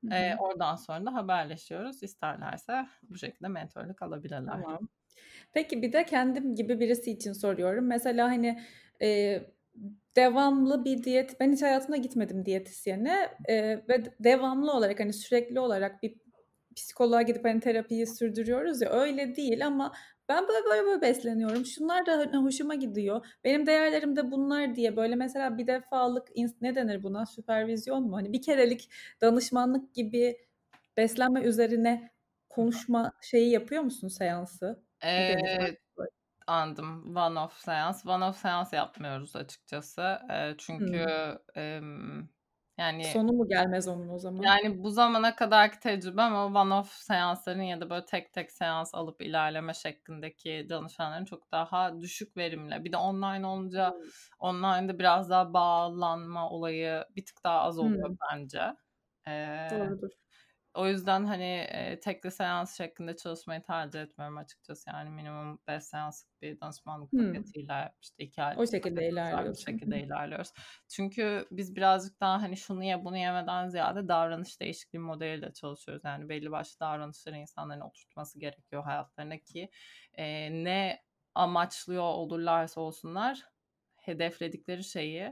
[0.03, 0.35] Hı.
[0.39, 2.03] oradan sonra da haberleşiyoruz.
[2.03, 4.53] İsterlerse bu şekilde mentörlük alabilirler.
[4.53, 4.87] Tamam.
[5.53, 7.87] Peki bir de kendim gibi birisi için soruyorum.
[7.87, 8.61] Mesela hani
[9.01, 9.51] eee,
[10.15, 16.03] devamlı bir diyet, ben hiç hayatımda gitmedim diyetisyene eee, ve devamlı olarak hani sürekli olarak
[16.03, 16.15] bir
[16.75, 19.93] psikoloğa gidip hani terapiyi sürdürüyoruz ya öyle değil ama
[20.29, 21.65] ben böyle böyle böyle besleniyorum.
[21.65, 23.25] Şunlar da hani hoşuma gidiyor.
[23.43, 26.27] Benim değerlerim de bunlar diye böyle mesela bir defalık
[26.61, 27.25] ne denir buna?
[27.25, 28.15] Süpervizyon mu?
[28.15, 28.89] Hani bir kerelik
[29.21, 30.37] danışmanlık gibi
[30.97, 32.11] beslenme üzerine
[32.49, 34.83] konuşma şeyi yapıyor musun seansı?
[35.97, 36.11] Böyle?
[36.47, 37.15] anladım.
[37.17, 38.05] One off seans.
[38.05, 40.19] One off seans yapmıyoruz açıkçası.
[40.29, 41.05] Eee, çünkü
[41.55, 42.27] emm,
[42.77, 44.59] yani Sonu mu gelmez onun o zaman?
[44.63, 48.95] yani bu zamana kadarki tecrübem o one off seansların ya da böyle tek tek seans
[48.95, 52.83] alıp ilerleme şeklindeki danışanların çok daha düşük verimli.
[52.85, 54.13] Bir de online olunca Hımm.
[54.39, 58.17] online'da biraz daha bağlanma olayı bir tık daha az oluyor Hımm.
[58.31, 58.61] bence.
[59.27, 60.11] Eee, Doğrudur.
[60.73, 64.89] O yüzden hani eee, tekli seans şeklinde çalışmayı tercih etmiyorum açıkçası.
[64.89, 67.53] Yani minimum 5 seanslık bir danışmanlık Hımm.
[67.53, 69.81] paketiyle işte 2 aylık O şekilde ilerliyorsun.
[69.85, 70.51] Hı şekilde ilerliyoruz.
[70.89, 76.03] Çünkü biz birazcık daha hani şunu ye bunu yemeden ziyade davranış değişikliği modeliyle çalışıyoruz.
[76.05, 79.69] Yani belli başlı davranışları insanların oturtması gerekiyor hayatlarına ki
[80.17, 81.03] eee, ne
[81.35, 83.43] amaçlıyor olurlarsa olsunlar
[83.95, 85.31] hedefledikleri şeyi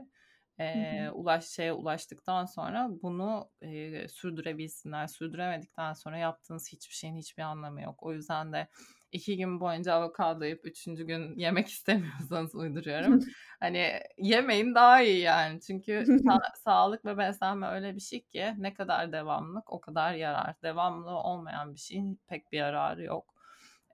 [0.58, 1.12] Hı.
[1.14, 5.06] ulaş şeye ulaştıktan sonra bunu eee, sürdürebilsinler.
[5.06, 8.02] Sürdüremedikten sonra yaptığınız hiçbir şeyin hiçbir anlamı yok.
[8.02, 8.68] O yüzden de
[9.12, 13.18] iki gün boyunca avokado yiyip üçüncü gün yemek istemiyorsanız uyduruyorum.
[13.60, 15.60] Hani yemeyin daha iyi yani.
[15.60, 15.92] Çünkü
[16.28, 20.54] sa- sağlık ve beslenme öyle bir şey ki ne kadar devamlılık o kadar yarar.
[20.62, 23.31] Devamlı olmayan bir şeyin pek bir yararı yok.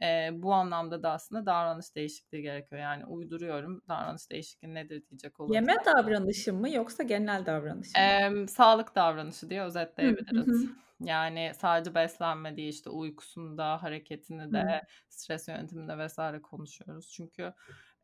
[0.02, 2.80] Eee, bu anlamda da aslında davranış değişikliği gerekiyor.
[2.80, 3.82] Yani uyduruyorum.
[3.88, 5.86] Davranış değişikliği nedir diyecek Yeme olursak.
[5.86, 8.12] davranışı mı yoksa genel davranış mı?
[8.26, 9.62] Emm, sağlık davranışı diye
[10.00, 10.46] hı özetleyebiliriz.
[10.46, 10.68] hı.
[11.00, 16.42] Yani sadece beslenme değil işte uykusunda, hareketini de, stres yönetiminde vs.
[16.42, 17.08] konuşuyoruz.
[17.12, 17.54] Çünkü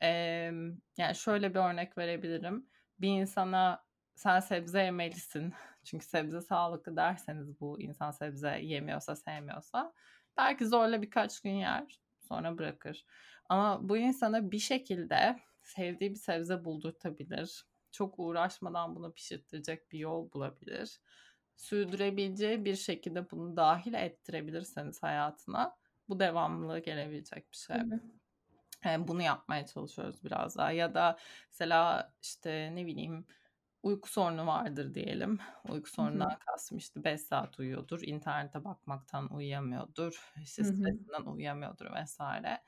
[0.01, 2.69] emm, yani şöyle bir örnek verebilirim.
[3.01, 5.55] Bir insana sen sebze yemelisin
[5.85, 9.93] çünkü sebze sağlıklı derseniz bu insan sebze yemiyorsa, sevmiyorsa
[10.37, 13.05] belki zorla birkaç gün yer, sonra bırakır.
[13.49, 17.67] Ama bu insana bir şekilde sevdiği bir sebze buldurtabilir.
[17.93, 21.01] Çok uğraşmadan bunu pişirttirecek bir yol bulabilir.
[21.57, 25.77] Sürdürebileceği bir şekilde bunu dahil ettirebilirseniz hayatına
[26.09, 27.77] bu devamlılığı gelebilecek bir şey.
[27.77, 28.01] Tabii.
[28.85, 30.73] Eee, bunu yapmaya çalışıyoruz biraz daha.
[30.73, 31.19] Ya da
[31.51, 33.27] mesela işte ne bileyim
[33.85, 35.39] uyku sorunu vardır diyelim.
[35.69, 38.03] Uyku sorunundan kastım işte 5 saat uyuyordur.
[38.03, 40.33] internete bakmaktan uyuyamıyordur.
[40.43, 40.99] İşte Hı hı.
[41.05, 42.63] stresinden uyuyamıyordur vs.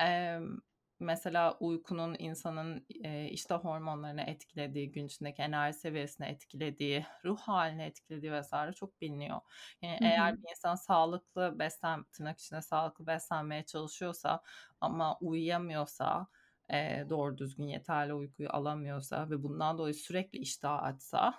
[0.00, 0.58] Emm,
[1.00, 8.32] mesela uykunun insanın eee, işte hormonlarını etkilediği, gün içindeki enerji seviyesini etkilediği, ruh halini etkilediği
[8.32, 8.74] vs.
[8.76, 9.40] çok biliniyor.
[9.82, 14.42] Yani Hı eğer bir insan sağlıklı beslen tırnak içinde sağlıklı beslenmeye çalışıyorsa
[14.80, 16.26] ama uyuyamıyorsa,
[16.70, 21.34] eee, doğru düzgün yeterli uykuyu alamıyorsa ve bundan dolayı sürekli iştahı açsa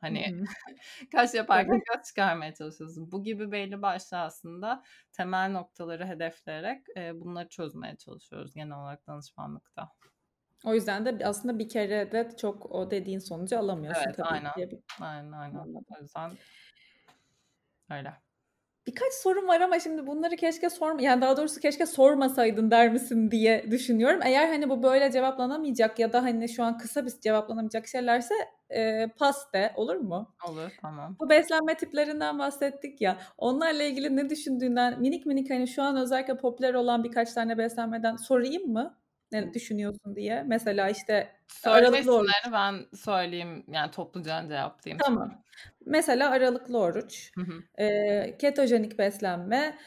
[0.00, 0.26] hani
[1.12, 3.12] kaş yaparken göz çıkarmaya çalışıyorsun.
[3.12, 9.88] Bu gibi belli başlı aslında temel noktaları hedefleyerek eee, bunları çözmeye çalışıyoruz genel olarak danışmanlıkta.
[10.64, 14.52] O yüzden de aslında bir kerede çok o dediğin sonucu alamıyorsun Evet, tabii aynen.
[14.54, 14.82] ki.
[15.00, 15.58] Aynen, aynen.
[15.58, 15.84] Anladım.
[15.98, 16.30] O yüzden
[17.90, 18.22] Öyle.
[18.86, 23.30] Birkaç sorum var ama şimdi bunları keşke sorma yani daha doğrusu keşke sormasaydın der misin
[23.30, 24.20] diye düşünüyorum.
[24.24, 28.34] Eğer hani bu böyle cevaplanamayacak ya da hani şu an kısa bir cevaplanamayacak şeylerse
[28.70, 30.34] e, pas de olur mu?
[30.48, 31.18] Olur tamam.
[31.20, 33.18] Bu beslenme tiplerinden bahsettik ya.
[33.38, 38.16] Onlarla ilgili ne düşündüğünden minik minik hani şu an özellikle popüler olan birkaç tane beslenmeden
[38.16, 39.01] sorayım mı?
[39.32, 40.42] Ne düşünüyorsun diye.
[40.46, 41.32] Mesela işte
[41.64, 42.30] aralıklı oruç.
[42.52, 44.98] ben söyleyeyim yani topluca cevaplayayım.
[44.98, 45.30] Tamam.
[45.30, 45.42] Şimdi.
[45.86, 47.82] Mesela aralıklı oruç, hı hı.
[47.84, 49.78] E, ketojenik beslenme.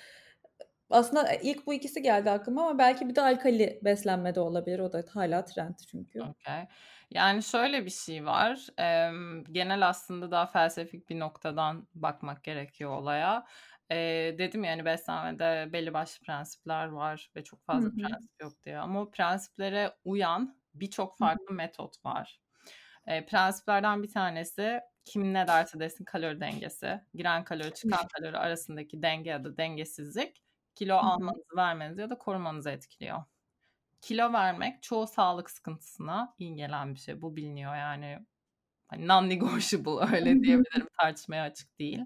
[0.89, 4.79] Aslında ilk bu ikisi geldi aklıma ama belki bir de alkali beslenme de olabilir.
[4.79, 6.21] O da hala trend çünkü.
[6.21, 6.67] Okay.
[7.11, 8.67] Yani şöyle bir şey var.
[8.79, 9.11] E,
[9.51, 13.45] genel aslında daha felsefik bir noktadan bakmak gerekiyor olaya.
[13.91, 13.95] E,
[14.37, 17.95] dedim yani beslenmede belli başlı prensipler var ve çok fazla Hı-hı.
[17.95, 18.77] prensip yok diye.
[18.77, 21.55] Ama o prensiplere uyan birçok farklı Hı-hı.
[21.55, 22.41] metot var.
[23.07, 27.01] E, prensiplerden bir tanesi kim ne derse desin kalori dengesi.
[27.13, 30.43] Giren kalori çıkan kalori arasındaki denge ya da dengesizlik
[30.75, 33.23] kilo almanızı vermenizi ya da korumanızı etkiliyor.
[34.01, 37.21] Kilo vermek çoğu sağlık sıkıntısına iyi gelen bir şey.
[37.21, 38.19] Bu biliniyor yani.
[38.87, 42.05] Hani non-negotiable öyle diyebilirim tartışmaya açık değil.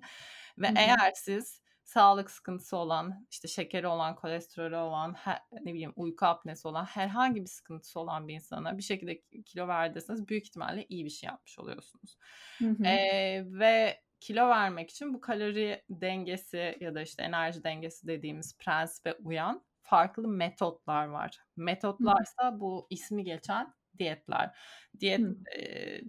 [0.57, 6.25] Ve eğer siz sağlık sıkıntısı olan, işte şekeri olan, kolesterolü olan, her, ne bileyim uyku
[6.25, 11.05] apnesi olan, herhangi bir sıkıntısı olan bir insana bir şekilde kilo verdiyseniz büyük ihtimalle iyi
[11.05, 12.17] bir şey yapmış oluyorsunuz.
[12.57, 12.83] Hı hı.
[12.85, 19.13] Ee, ve kilo vermek için bu kalori dengesi ya da işte enerji dengesi dediğimiz prensibe
[19.23, 21.39] uyan farklı metotlar var.
[21.55, 24.57] Metotlarsa bu ismi geçen diyetler.
[24.99, 25.19] Diyet
[25.55, 25.61] e,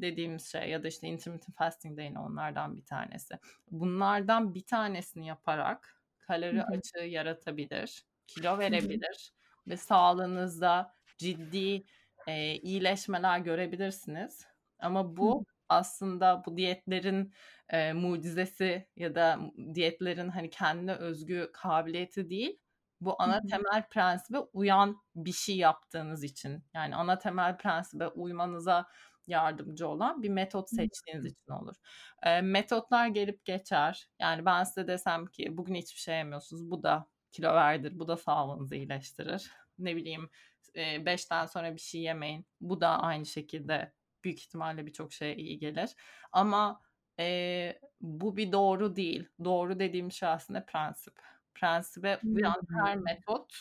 [0.02, 3.38] dediğimiz şey ya da işte intermittent fasting de yine onlardan bir tanesi.
[3.70, 6.66] Bunlardan bir tanesini yaparak kalori Hı-hı.
[6.78, 9.70] açığı yaratabilir, kilo verebilir Hı-hı.
[9.72, 11.84] ve sağlığınızda ciddi
[12.26, 14.46] e, iyileşmeler görebilirsiniz.
[14.78, 15.44] Ama bu Hı-hı.
[15.68, 17.34] aslında bu diyetlerin
[17.68, 19.40] e, mucizesi ya da
[19.74, 22.58] diyetlerin hani kendine özgü kabiliyeti değil
[23.00, 28.86] bu ana temel prensibe uyan bir şey yaptığınız için yani ana temel prensibe uymanıza
[29.26, 31.74] yardımcı olan bir metot seçtiğiniz için olur.
[32.22, 34.08] E, metotlar gelip geçer.
[34.20, 36.70] Yani ben size desem ki bugün hiçbir şey yemiyorsunuz.
[36.70, 37.98] Bu da kilo verdir.
[37.98, 39.50] Bu da sağlığınızı iyileştirir.
[39.78, 40.30] Ne bileyim
[40.76, 42.46] e, beşten sonra bir şey yemeyin.
[42.60, 43.92] Bu da aynı şekilde
[44.24, 45.90] büyük ihtimalle birçok şeye iyi gelir.
[46.32, 46.80] Ama
[47.18, 49.28] e, bu bir doğru değil.
[49.44, 51.20] Doğru dediğim şey aslında prensip
[51.54, 53.52] prensibe uyan her metot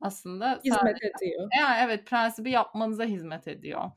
[0.00, 1.48] aslında hizmet sadece, ediyor.
[1.58, 3.90] Yani evet prensibi yapmanıza hizmet ediyor.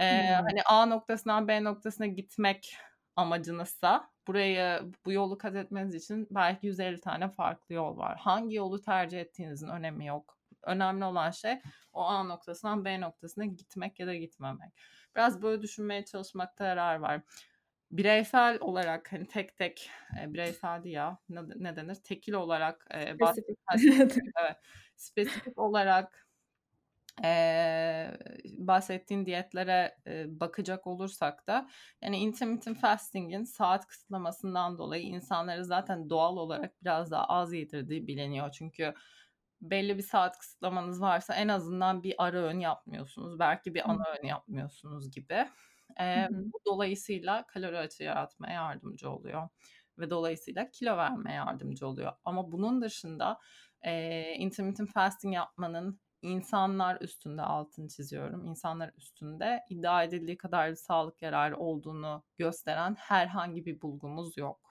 [0.00, 0.46] Ee, hmm.
[0.46, 2.76] Hani A noktasından B noktasına gitmek
[3.16, 8.18] amacınızsa burayı bu yolu kat etmeniz için belki 150 tane farklı yol var.
[8.18, 10.38] Hangi yolu tercih ettiğinizin önemi yok.
[10.62, 11.60] Önemli olan şey
[11.92, 14.72] o A noktasından B noktasına gitmek ya da gitmemek.
[15.16, 17.20] Biraz böyle düşünmeye çalışmakta yarar var
[17.96, 23.58] bireysel olarak hani tek tek e, bireysel ya ne, ne denir tekil olarak e, spesifik.
[24.40, 24.56] evet,
[24.96, 26.28] spesifik olarak
[27.24, 28.10] e,
[28.44, 31.68] bahsettiğin diyetlere e, bakacak olursak da
[32.02, 38.50] yani intermittent fasting'in saat kısıtlamasından dolayı insanları zaten doğal olarak biraz daha az yedirdiği biliniyor.
[38.50, 38.94] Çünkü
[39.60, 43.38] belli bir saat kısıtlamanız varsa en azından bir ara ön yapmıyorsunuz.
[43.38, 45.46] Belki bir ana ön yapmıyorsunuz gibi.
[46.00, 49.48] E, Bu dolayısıyla kalori açığı yaratmaya yardımcı oluyor
[49.98, 52.12] ve dolayısıyla kilo vermeye yardımcı oluyor.
[52.24, 53.38] Ama bunun dışında
[53.82, 58.44] e, intermittent fasting yapmanın insanlar üstünde altını çiziyorum.
[58.46, 64.63] İnsanlar üstünde iddia edildiği kadar sağlık yararı olduğunu gösteren herhangi bir bulgumuz yok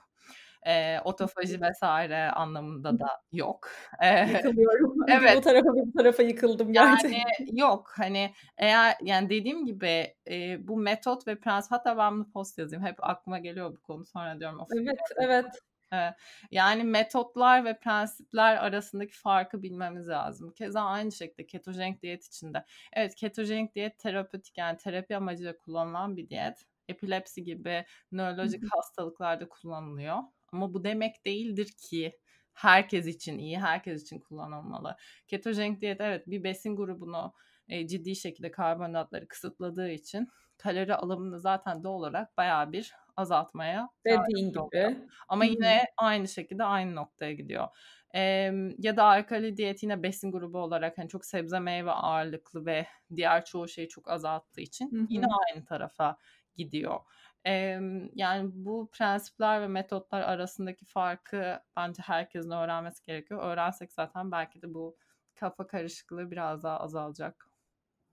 [0.67, 3.69] e, otofaji vesaire anlamında da yok.
[4.01, 4.95] E, Yıkılıyorum.
[5.09, 5.37] evet.
[5.37, 7.17] Bu tarafa bu tarafa yıkıldım gerçekten.
[7.17, 12.31] Yani yok hani eğer yani dediğim gibi e, bu metot ve prensip hatta ben bunu
[12.31, 12.85] post yazayım.
[12.85, 14.59] Hep aklıma geliyor bu konu sonra diyorum.
[14.59, 14.69] Of,
[15.17, 15.49] evet
[15.93, 16.15] evet.
[16.51, 20.51] Yani metotlar ve prensipler arasındaki farkı bilmemiz lazım.
[20.51, 22.65] Keza aynı şekilde ketojenik diyet içinde.
[22.93, 26.65] Evet ketojenik diyet terapötik yani terapi amacıyla kullanılan bir diyet.
[26.87, 30.17] Epilepsi gibi nörolojik hastalıklarda kullanılıyor.
[30.53, 32.19] Ama bu demek değildir ki
[32.53, 34.95] herkes için iyi, herkes için kullanılmalı.
[35.27, 37.33] Ketojenik diyet evet bir besin grubunu
[37.67, 44.49] e, ciddi şekilde karbonhidratları kısıtladığı için kalori alımını zaten doğal olarak bayağı bir azaltmaya dediğin
[44.49, 44.59] gibi.
[44.59, 44.91] Oluyor.
[45.27, 47.67] Ama yine aynı şekilde aynı noktaya gidiyor.
[48.15, 52.87] Ee, ya da alkali diyet yine besin grubu olarak hani çok sebze meyve ağırlıklı ve
[53.15, 55.05] diğer çoğu şeyi çok azalttığı için Hı-hı.
[55.09, 56.17] yine aynı tarafa
[56.55, 56.99] gidiyor.
[57.47, 57.79] Ee,
[58.15, 63.43] yani bu prensipler ve metotlar arasındaki farkı bence herkesin öğrenmesi gerekiyor.
[63.43, 64.97] Öğrensek zaten belki de bu
[65.35, 67.49] kafa karışıklığı biraz daha azalacak.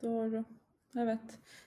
[0.02, 0.44] Doğru.
[0.98, 1.20] Evet.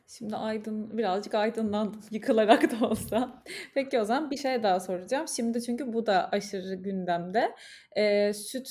[0.07, 3.43] Şimdi aydın birazcık aydınlandım yıkılarak da olsa.
[3.73, 5.27] Peki o zaman bir şey daha soracağım.
[5.27, 7.55] Şimdi çünkü bu da aşırı gündemde.
[7.97, 8.69] Eee, süt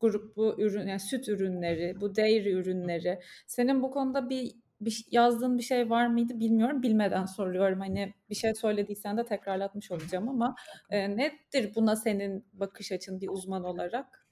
[0.00, 3.20] grubu ürün yani süt ürünleri, bu dairy ürünleri.
[3.46, 4.52] Senin bu konuda bir,
[4.84, 6.82] bir yazdığın bir şey var mıydı bilmiyorum.
[6.82, 7.80] Bilmeden soruyorum.
[7.80, 10.54] Hani bir şey söylediysen de tekrarlatmış olacağım ama
[10.90, 14.26] e, nedir buna senin bakış açın bir uzman olarak?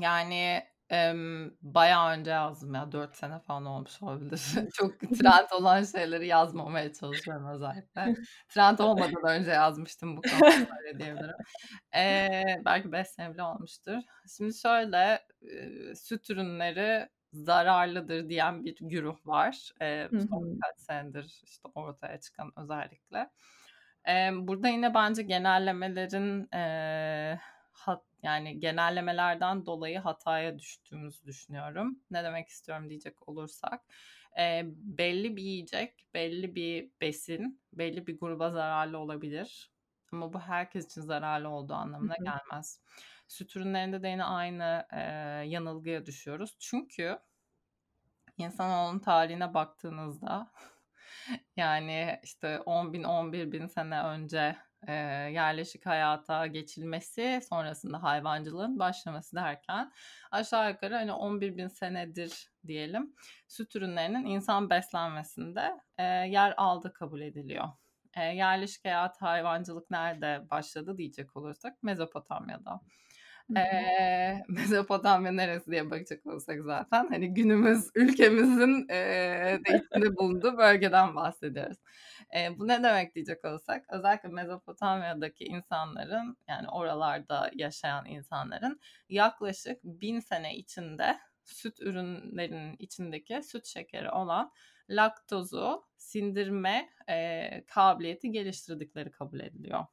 [0.00, 2.92] Yani Emm, bayağı önce yazdım ya.
[2.92, 4.42] 4 sene falan olmuş olabilir.
[4.74, 8.12] Çok trend olan şeyleri yazmamaya çalışıyorum özellikle.
[8.48, 10.46] Trend olmadan önce yazmıştım bu konuda
[10.86, 11.34] öyle diyebilirim.
[11.94, 14.02] Eee, belki 5 sene bile olmuştur.
[14.36, 19.70] Şimdi şöyle, eee, süt ürünleri zararlıdır diyen bir güruh var.
[20.10, 23.30] Hı son birkaç senedir işte ortaya çıkan özellikle.
[24.04, 27.40] Emm, burada yine bence genellemelerin, eee,
[27.72, 32.00] hat yani genellemelerden dolayı hataya düştüğümüzü düşünüyorum.
[32.10, 33.82] Ne demek istiyorum diyecek olursak,
[34.38, 39.72] eee, belli bir yiyecek, belli bir besin, belli bir gruba zararlı olabilir
[40.12, 42.32] ama bu herkes için zararlı olduğu anlamına Hı hı.
[43.32, 44.98] Süt ürünlerinde de yine aynı, eee,
[45.50, 46.56] yanılgıya düşüyoruz.
[46.58, 47.18] Çünkü
[48.36, 50.52] insanoğlunun tarihine baktığınızda
[51.56, 54.56] yani işte 10 bin 11 bin sene önce
[54.88, 54.92] e,
[55.32, 59.92] yerleşik hayata geçilmesi sonrasında hayvancılığın başlaması derken
[60.30, 63.14] aşağı yukarı hani 11 bin senedir diyelim
[63.48, 67.68] süt ürünlerinin insan beslenmesinde e, yer aldı kabul ediliyor.
[68.16, 72.80] E, yerleşik hayat hayvancılık nerede başladı diyecek olursak Mezopotamya'da.
[73.56, 78.94] Ee, Mezopotamya neresi diye bakacak olursak zaten hani günümüz ülkemizin e,
[79.68, 81.78] de içinde bulunduğu bölgeden bahsediyoruz.
[82.36, 90.20] E, bu ne demek diyecek olursak özellikle Mezopotamya'daki insanların yani oralarda yaşayan insanların yaklaşık bin
[90.20, 94.52] sene içinde süt ürünlerinin içindeki süt şekeri olan
[94.88, 99.86] laktozu sindirme e, kabiliyeti geliştirdikleri kabul ediliyor.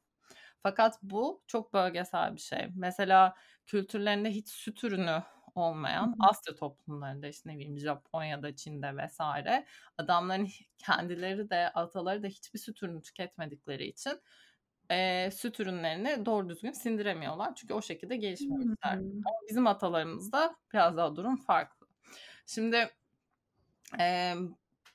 [0.62, 2.68] Fakat bu çok bölgesel bir şey.
[2.76, 3.34] Mesela
[3.66, 5.22] kültürlerinde hiç süt ürünü
[5.54, 9.66] olmayan Asya toplumlarında işte ne bileyim Japonya'da, Çin'de vesaire
[9.98, 14.20] adamların kendileri de ataları da hiçbir süt ürünü tüketmedikleri için
[14.90, 17.54] e, süt ürünlerini doğru düzgün sindiremiyorlar.
[17.54, 18.92] Çünkü o şekilde gelişmemişler.
[18.92, 21.86] Ama bizim atalarımızda biraz daha durum farklı.
[22.46, 22.90] Şimdi
[23.98, 24.34] e,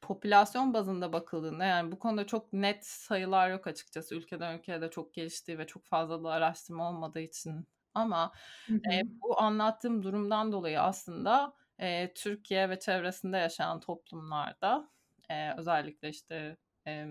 [0.05, 4.15] popülasyon bazında bakıldığında yani bu konuda çok net sayılar yok açıkçası.
[4.15, 7.67] Ülkeden ülkeye de çok geliştiği ve çok fazla da araştırma olmadığı için.
[7.93, 8.31] Ama
[8.69, 14.89] e, bu anlattığım durumdan dolayı aslında e, Türkiye ve çevresinde yaşayan toplumlarda
[15.29, 17.05] e, özellikle işte e,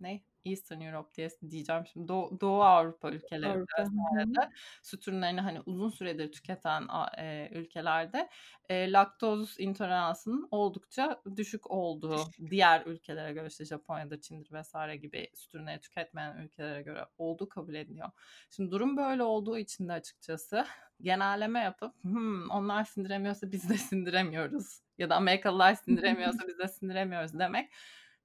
[0.00, 3.82] ne Eastern Europe diye diyeceğim şimdi Doğu, Doğu Avrupa ülkelerinde Avrupa.
[3.82, 8.28] vesairede süt ürünlerini hani uzun süredir tüketen e, ülkelerde
[8.68, 15.54] e, laktoz intoleransının oldukça düşük olduğu diğer ülkelere göre işte Japonya'da Çin'dir vesaire gibi süt
[15.54, 18.10] ürünleri tüketmeyen ülkelere göre olduğu kabul ediliyor.
[18.50, 20.66] Şimdi durum böyle olduğu için de açıkçası
[21.02, 27.38] genelleme yapıp hmm, onlar sindiremiyorsa biz de sindiremiyoruz ya da Amerikalılar sindiremiyorsa biz de sindiremiyoruz
[27.38, 27.72] demek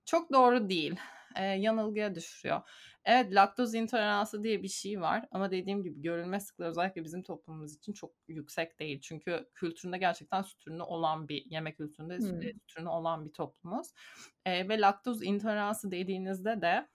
[0.06, 0.96] çok doğru değil
[1.36, 2.62] e, yanılgıya düşürüyor.
[3.06, 7.76] Evet laktoz intoleransı diye bir şey var ama dediğim gibi görülme sıklığı özellikle bizim toplumumuz
[7.76, 9.02] için çok yüksek değil.
[9.02, 12.42] Çünkü kültüründe gerçekten süt ürünü olan bir yemek kültüründe hmm.
[12.42, 13.88] süt ürünü olan bir toplumuz.
[14.46, 16.88] E, ve laktoz intoleransı dediğinizde de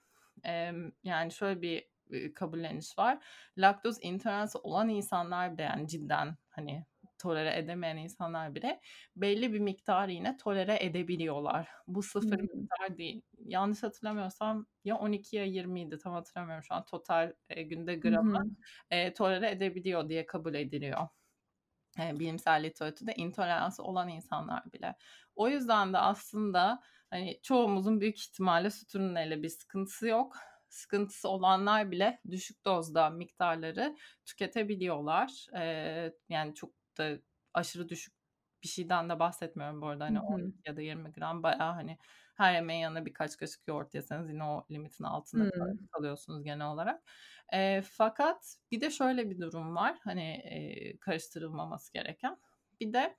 [0.45, 0.71] e,
[1.03, 1.91] yani şöyle bir
[2.35, 3.23] kabulleniş var.
[3.57, 6.85] Laktoz intoleransı olan insanlar bile yani cidden hani
[7.21, 8.81] tolere edemeyen insanlar bile
[9.15, 11.69] belli bir miktarı yine tolere edebiliyorlar.
[11.87, 12.59] Bu sıfır hmm.
[12.59, 13.21] miktar değil.
[13.45, 18.43] Yanlış hatırlamıyorsam ya 12 ya 20 idi tam hatırlamıyorum şu an total e, günde gramı
[18.43, 18.51] hmm.
[18.89, 21.07] e, tolere edebiliyor diye kabul ediliyor.
[21.99, 24.95] E, bilimsel literatürde intoleransı olan insanlar bile.
[25.35, 30.37] O yüzden de aslında hani çoğumuzun büyük ihtimalle süt ürünleriyle bir sıkıntısı yok
[30.71, 35.47] sıkıntısı olanlar bile düşük dozda miktarları tüketebiliyorlar.
[35.57, 37.19] Ee, yani çok da
[37.53, 38.13] aşırı düşük
[38.63, 40.05] bir şeyden de bahsetmiyorum bu arada.
[40.05, 41.97] Hani 10 ya da 20 gram bayağı hani
[42.35, 45.85] her yemeğin yanına birkaç kaşık yoğurt yerseniz yine o limitin altında hmm.
[45.91, 47.03] kalıyorsunuz genel olarak.
[47.53, 49.97] E, fakat bir de şöyle bir durum var.
[50.03, 52.37] Hani e, karıştırılmaması gereken.
[52.79, 53.17] Bir de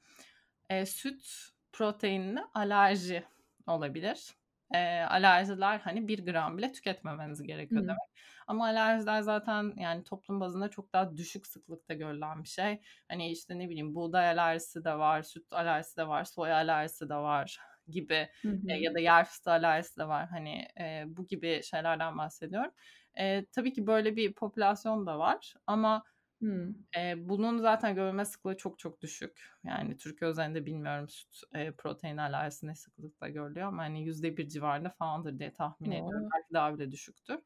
[0.71, 1.25] e, süt
[1.73, 3.25] proteinine alerji
[3.67, 4.42] olabilir
[4.75, 7.89] e, alerjiler hani bir gram bile tüketmemeniz gerekiyor hmm.
[7.89, 8.13] demek.
[8.47, 12.81] Ama alerjiler zaten yani toplum bazında çok daha düşük sıklıkta görülen bir şey.
[13.09, 17.15] Hani işte ne bileyim buğday alerjisi de var, süt alerjisi de var, soya alerjisi de
[17.15, 17.59] var
[17.89, 20.29] gibi hı E, ya da yer fıstığı alerjisi de var.
[20.29, 22.73] Hani e, bu gibi şeylerden bahsediyorum.
[23.19, 26.05] E, tabii ki böyle bir popülasyon da var ama
[26.43, 26.87] Hımm.
[26.97, 29.43] Eee, bunun zaten görülme sıklığı çok çok düşük.
[29.65, 34.91] Yani Türkiye özelinde bilmiyorum süt, eee, protein alerjisi ne sıklıkla görülüyor ama hani %1 civarında
[34.91, 36.05] falandır diye tahmin ediyorum.
[36.05, 36.33] O!
[36.35, 37.41] Belki daha bile düşüktür.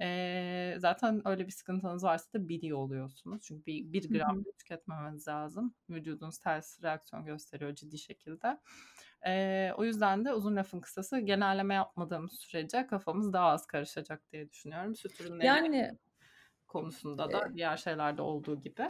[0.00, 3.42] Eee, zaten öyle bir sıkıntınız varsa da biliyor oluyorsunuz.
[3.42, 5.74] Çünkü bir 1 Hı gram bile tüketmemeniz lazım.
[5.90, 8.60] Vücudunuz ters reaksiyon gösteriyor ciddi şekilde.
[9.26, 14.50] Eee, o yüzden de uzun lafın kısası genelleme yapmadığımız sürece kafamız daha az karışacak diye
[14.50, 14.94] düşünüyorum.
[14.96, 15.98] Süt ürünleri Yani
[16.72, 18.88] konusunda da Eee diğer şeylerde olduğu gibi.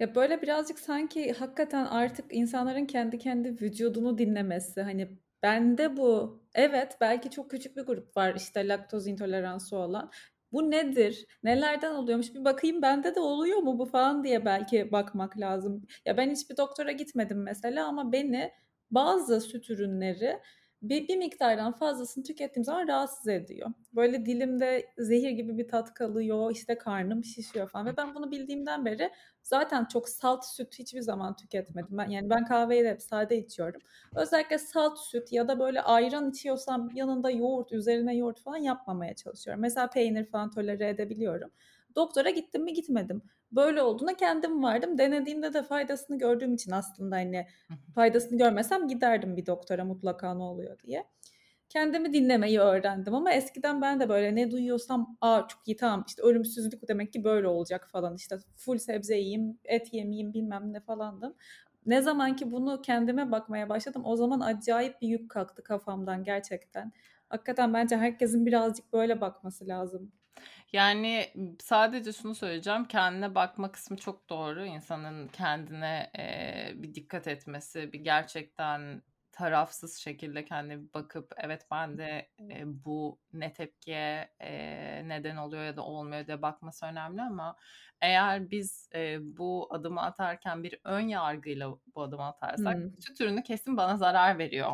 [0.00, 6.96] Ya, böyle birazcık sanki hakikaten artık insanların kendi kendi vücudunu dinlemesi, hani, bende bu, evet,
[7.00, 10.10] belki çok küçük bir grup var, işte, laktoz intoleransı olan.
[10.52, 11.26] Bu nedir?
[11.42, 12.34] Nelerden oluyormuş?
[12.34, 15.86] Bir bakayım bende de oluyor mu bu falan diye belki bakmak lazım.
[16.06, 18.52] Ya, ben hiçbir doktora gitmedim mesela ama beni
[18.90, 20.40] bazı süt ürünleri
[20.88, 23.70] bir bir miktardan fazlasını tükettiğim zaman rahatsız ediyor.
[23.92, 28.84] Böyle dilimde zehir gibi bir tat kalıyor, işte, karnım şişiyor falan ve ben bunu bildiğimden
[28.84, 29.10] beri
[29.42, 31.98] zaten çok salt süt hiçbir zaman tüketmedim.
[31.98, 33.80] Ben yani ben kahveyi de hep sade içiyorum.
[34.16, 39.60] Özellikle salt süt ya da böyle ayran içiyorsam yanında yoğurt, üzerine yoğurt falan yapmamaya çalışıyorum.
[39.62, 41.50] Mesela peynir falan tolere edebiliyorum.
[41.96, 43.22] Doktora gittim mi gitmedim.
[43.56, 44.98] Böyle olduğuna kendim vardım.
[44.98, 47.46] Denediğimde de faydasını gördüğüm için aslında hani
[47.94, 51.04] faydasını görmesem giderdim bir doktora mutlaka ne oluyor diye.
[51.68, 56.22] Kendimi dinlemeyi öğrendim ama eskiden ben de böyle ne duyuyorsam, "A, çok iyi, tamam, işte,
[56.22, 61.34] ölümsüzlük demek ki böyle olacak." falan, işte, full sebze yiyeyim, et yemeyeyim, bilmem ne falandım.
[61.86, 66.92] Ne zaman ki bunu kendime bakmaya başladım, o zaman acayip bir yük kalktı kafamdan gerçekten.
[67.28, 70.12] Hakikaten bence herkesin birazcık böyle bakması lazım.
[70.72, 71.32] Yani,
[71.62, 74.64] sadece şunu söyleyeceğim, kendine bakma kısmı çok doğru.
[74.66, 79.02] İnsanın kendine, eee, bir dikkat etmesi, bir gerçekten
[79.34, 85.76] tarafsız şekilde kendine bir bakıp, evet bende, eee, bu ne tepkiye, eee, neden oluyor ya
[85.76, 87.56] da olmuyor diye bakması önemli ama
[88.00, 92.96] eğer biz, eee, bu adımı atarken bir ön yargıyla bu adımı atarsak, Hımm.
[92.98, 94.72] süt ürünü kesin bana zarar veriyor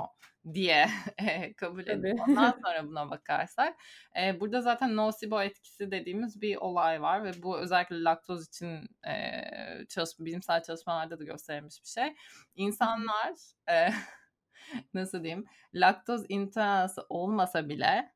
[0.55, 0.87] diye,
[1.21, 2.25] eee, kabul edip Tabii.
[2.29, 3.77] ondan sonra buna bakarsak,
[4.17, 9.85] eee, burada zaten nosibo etkisi dediğimiz bir olay var ve bu özellikle laktoz için, eee,
[9.89, 12.15] çalış bilimsel çalışmalarda da gösterilmiş bir şey.
[12.55, 13.35] İnsanlar,
[13.69, 13.93] eee,
[14.95, 15.45] nasıl diyeyim,
[15.75, 18.13] laktoz intoleransı olmasa bile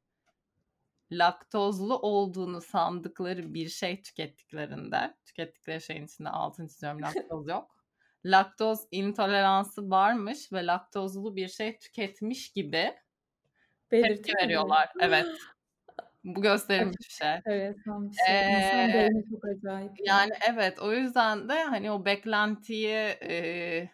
[1.13, 7.75] laktozlu olduğunu sandıkları bir şey tükettiklerinde, tükettikleri şeyin içinde altını çiziyorum laktoz yok.
[8.25, 12.95] Laktoz intoleransı varmış ve laktozlu bir şey tüketmiş gibi
[13.91, 14.89] tepki veriyorlar.
[15.01, 15.27] Evet.
[16.25, 17.33] Bu gösterilmiş bir şey.
[17.35, 18.95] Enteresan bir şey.
[18.95, 20.05] Beyni çok acayip ya.
[20.07, 23.91] yani evet, o yüzden de hani o beklentiyi, eee,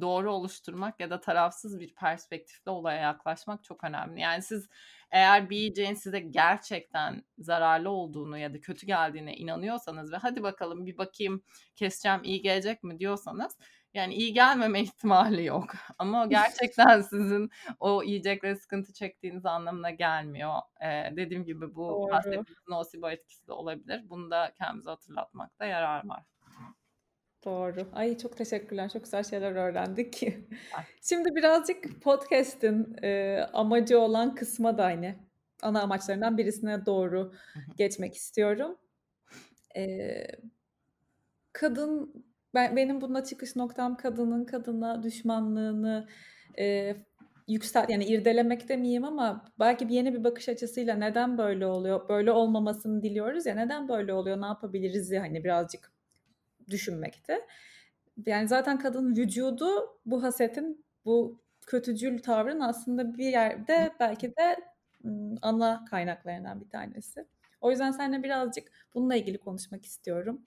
[0.00, 4.20] doğru oluşturmak ya da tarafsız bir perspektifle olaya yaklaşmak çok önemli.
[4.20, 4.68] Yani siz
[5.10, 10.86] eğer bir yiyeceğin size gerçekten zararlı olduğunu ya da kötü geldiğine inanıyorsanız ve hadi bakalım
[10.86, 11.42] bir bakayım
[11.76, 13.56] keseceğim iyi gelecek mi diyorsanız
[13.94, 15.70] yani iyi gelmeme ihtimali yok.
[15.98, 20.54] Ama o gerçekten sizin o yiyecekle sıkıntı çektiğiniz anlamına gelmiyor.
[20.80, 22.10] Eee, dediğim gibi bu Doğru.
[22.10, 24.00] bahsettiğimiz nosibo etkisi de olabilir.
[24.10, 26.22] Bunu da kendimize hatırlatmakta yarar var.
[27.44, 27.88] Doğru.
[27.92, 28.88] Ay, çok teşekkürler.
[28.88, 30.22] Çok güzel şeyler öğrendik.
[31.02, 35.14] Şimdi birazcık podcast'in, eee, amacı olan kısma da hani
[35.62, 37.32] ana amaçlarından birisine doğru
[37.76, 38.78] geçmek istiyorum.
[39.76, 40.28] Eee,
[41.52, 42.14] kadın
[42.54, 46.08] ben benim buna çıkış noktam kadının kadına düşmanlığını,
[46.58, 46.96] eee,
[47.48, 52.32] yüksel yani irdelemek demeyeyim ama belki bir yeni bir bakış açısıyla neden böyle oluyor, böyle
[52.32, 55.92] olmamasını diliyoruz ya, neden böyle oluyor, ne yapabiliriz'i hani birazcık
[56.70, 57.38] düşünmekti.
[58.26, 64.56] Yani zaten kadın vücudu bu hasetin, bu kötücül tavrın aslında bir yerde belki de,
[65.42, 67.26] ana kaynaklarından bir tanesi.
[67.60, 70.46] O yüzden seninle birazcık bununla ilgili konuşmak istiyorum.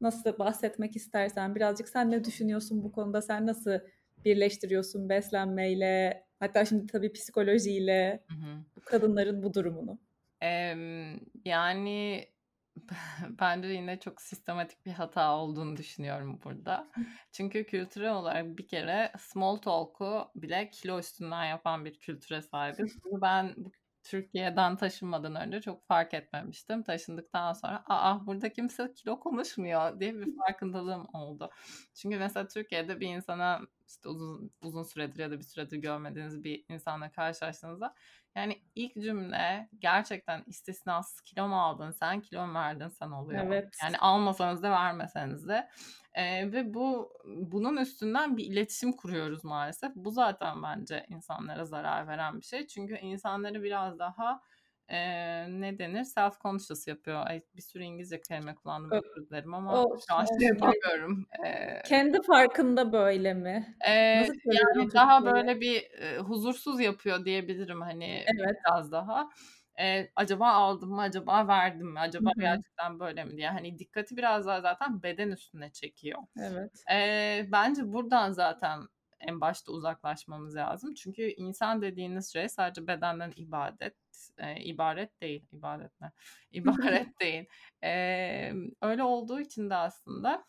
[0.00, 3.22] Nasıl bahsetmek istersen, birazcık sen ne düşünüyorsun bu konuda?
[3.22, 3.78] Sen nasıl
[4.24, 8.64] birleştiriyorsun beslenmeyle, hatta şimdi tabii psikolojiyle Hı hı.
[8.84, 9.98] kadınların bu durumunu?
[10.40, 12.24] Emm, yani
[13.40, 16.90] bence yine çok sistematik bir hata olduğunu düşünüyorum burada.
[17.32, 22.98] Çünkü kültürel olarak bir kere small talk'u bile kilo üstünden yapan bir kültüre sahibiz.
[23.04, 23.54] Bunu ben
[24.04, 26.82] Türkiye'den taşınmadan önce çok fark etmemiştim.
[26.82, 31.50] Taşındıktan sonra, "A, burada kimse kilo konuşmuyor." diye bir farkındalığım oldu.
[31.94, 36.64] Çünkü mesela Türkiye'de bir insana, işte, uzun uzun süredir ya da bir süredir görmediğiniz bir
[36.68, 37.94] insanla karşılaştığınızda,
[38.36, 43.44] yani ilk cümle gerçekten istisnasız "Kilo mu aldın sen, kilo mu verdin sen?" oluyor.
[43.46, 43.76] Evet.
[43.82, 45.68] Yani almasanız da vermeseniz de.
[46.16, 49.92] Eee, ve bu bunun üstünden bir iletişim kuruyoruz maalesef.
[49.94, 52.66] Bu zaten bence insanlara zarar veren bir şey.
[52.66, 54.40] Çünkü insanları biraz daha,
[54.90, 56.04] eee, ne denir?
[56.04, 57.26] Self conscious yapıyor.
[57.26, 61.26] Ay, bir sürü İngilizce kelime kullandım, özür dilerim ama o şu an şey yapamıyorum.
[61.44, 63.76] Eee Kendi farkında böyle mi?
[64.12, 65.32] Nasıl çevirdin yani daha Türkçe'ye?
[65.34, 68.56] böyle bir, eee, huzursuz yapıyor diyebilirim, hani, Evet.
[68.66, 69.28] biraz daha.
[69.78, 72.40] Eee, acaba aldım mı, acaba verdim mi, acaba hı.
[72.40, 73.48] gerçekten böyle mi diye.
[73.50, 76.18] Hani dikkati biraz daha zaten beden üstüne çekiyor.
[76.36, 76.86] Evet.
[76.90, 78.80] Eee, bence buradan zaten
[79.28, 80.94] en başta uzaklaşmamız lazım.
[80.94, 83.94] Çünkü insan dediğiniz şey sadece bedenden ibadet
[84.40, 86.12] eee, ibaret değil, ibadet ne?
[86.50, 87.46] İbaret değil.
[87.82, 90.44] Emm, öyle olduğu için de aslında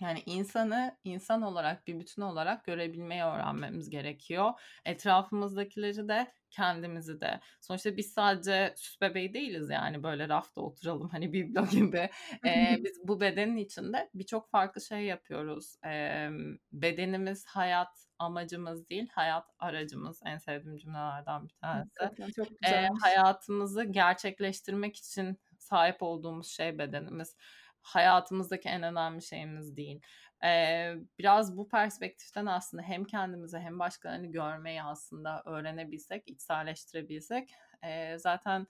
[0.00, 4.52] yani insanı insan olarak, bir bütün olarak görebilmeyi öğrenmemiz gerekiyor.
[4.84, 7.40] Etrafımızdakileri de, kendimizi de.
[7.60, 12.10] Sonuçta biz sadece süs bebeği değiliz yani böyle rafta oturalım hani biblo gibi.
[12.44, 15.74] Eee, biz bu bedenin içinde birçok farklı şey yapıyoruz.
[15.84, 17.88] Emm, bedenimiz hayat
[18.18, 20.20] amacımız değil, hayat aracımız.
[20.26, 22.10] En sevdiğim cümlelerden bir tanesi.
[22.36, 23.02] Çok Eee, güzelmiş.
[23.02, 27.36] hayatımızı gerçekleştirmek için sahip olduğumuz şey bedenimiz.
[27.82, 30.00] Hayatımızdaki en önemli şeyimiz değil.
[30.42, 37.50] Eee, biraz bu perspektiften aslında hem kendimizi hem başkalarını görmeyi aslında öğrenebilsek, içselleştirebilsek,
[37.84, 38.66] eee, zaten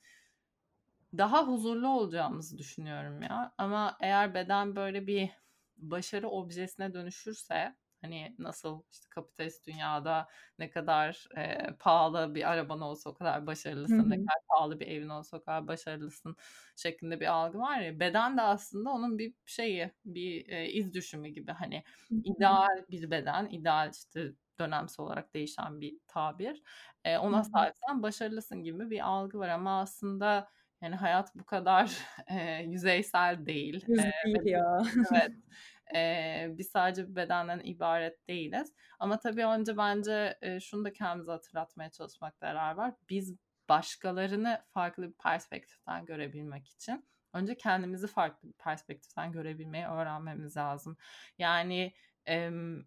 [1.19, 3.55] daha huzurlu olacağımızı düşünüyorum ya.
[3.59, 5.31] Ama eğer beden böyle bir
[5.77, 10.29] başarı objesine dönüşürse, hani nasıl işte kapitalist dünyada
[10.59, 14.19] ne kadar, eee, pahalı bir araban olsa o kadar başarılısın, ne hı.
[14.19, 16.37] kadar pahalı bir evin olsa o kadar başarılısın
[16.77, 21.29] şeklinde bir algı var ya, beden de aslında onun bir şeyi, bir, eee, iz düşümü
[21.29, 21.53] gibi.
[21.53, 22.25] Hani Hı hı.
[22.25, 26.63] ideal bir beden, ideal işte dönemsel olarak değişen bir tabir.
[27.31, 30.49] Hı ona sahipsen başarılısın gibi bir algı var ama aslında
[30.83, 31.93] yani hayat bu kadar,
[32.31, 33.87] eee, yüzeysel değil.
[33.89, 34.11] Ve
[34.45, 34.79] ya.
[35.13, 35.33] evet,
[35.95, 38.73] eee, biz sadece bir bedenden ibaret değiliz.
[38.99, 42.95] Ama tabii önce bence, eee, şunu da kendimize hatırlatmaya çalışmakta yarar var.
[43.11, 43.37] Biz
[43.69, 50.97] başkalarını farklı bir perspektiften görebilmek için önce kendimizi farklı bir perspektiften görebilmeyi öğrenmemiz lazım.
[51.39, 51.95] Yani,
[52.27, 52.83] emm,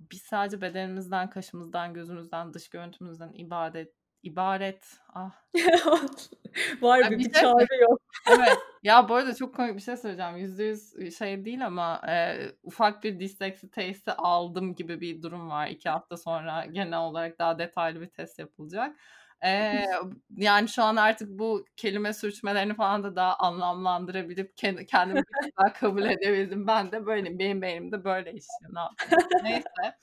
[0.00, 5.30] biz sadece bedenimizden, kaşımızdan, gözümüzden, dış görüntümüzden ibadet ibaret ah
[6.82, 8.00] Var Ya bir bir şey çağrı yok.
[8.26, 8.58] Evet.
[8.82, 10.36] Ya bu arada çok komik bir şey söyleyeceğim.
[10.36, 15.68] %100 şey değil ama, eee, ufak bir disleksi testi aldım gibi bir durum var.
[15.68, 18.96] 2 hafta sonra genel olarak daha detaylı bir test yapılacak.
[19.44, 19.86] Eee,
[20.36, 25.58] yani şu an artık bu kelime sürçmelerini falan da daha anlamlandırabilip ken kendimi bir tık
[25.58, 26.66] daha kabul edebildim.
[26.66, 27.38] Ben de böyleyim.
[27.38, 28.74] Benim beynim de böyle işliyor.
[28.74, 29.28] Ne yapayım?
[29.42, 29.96] Neyse.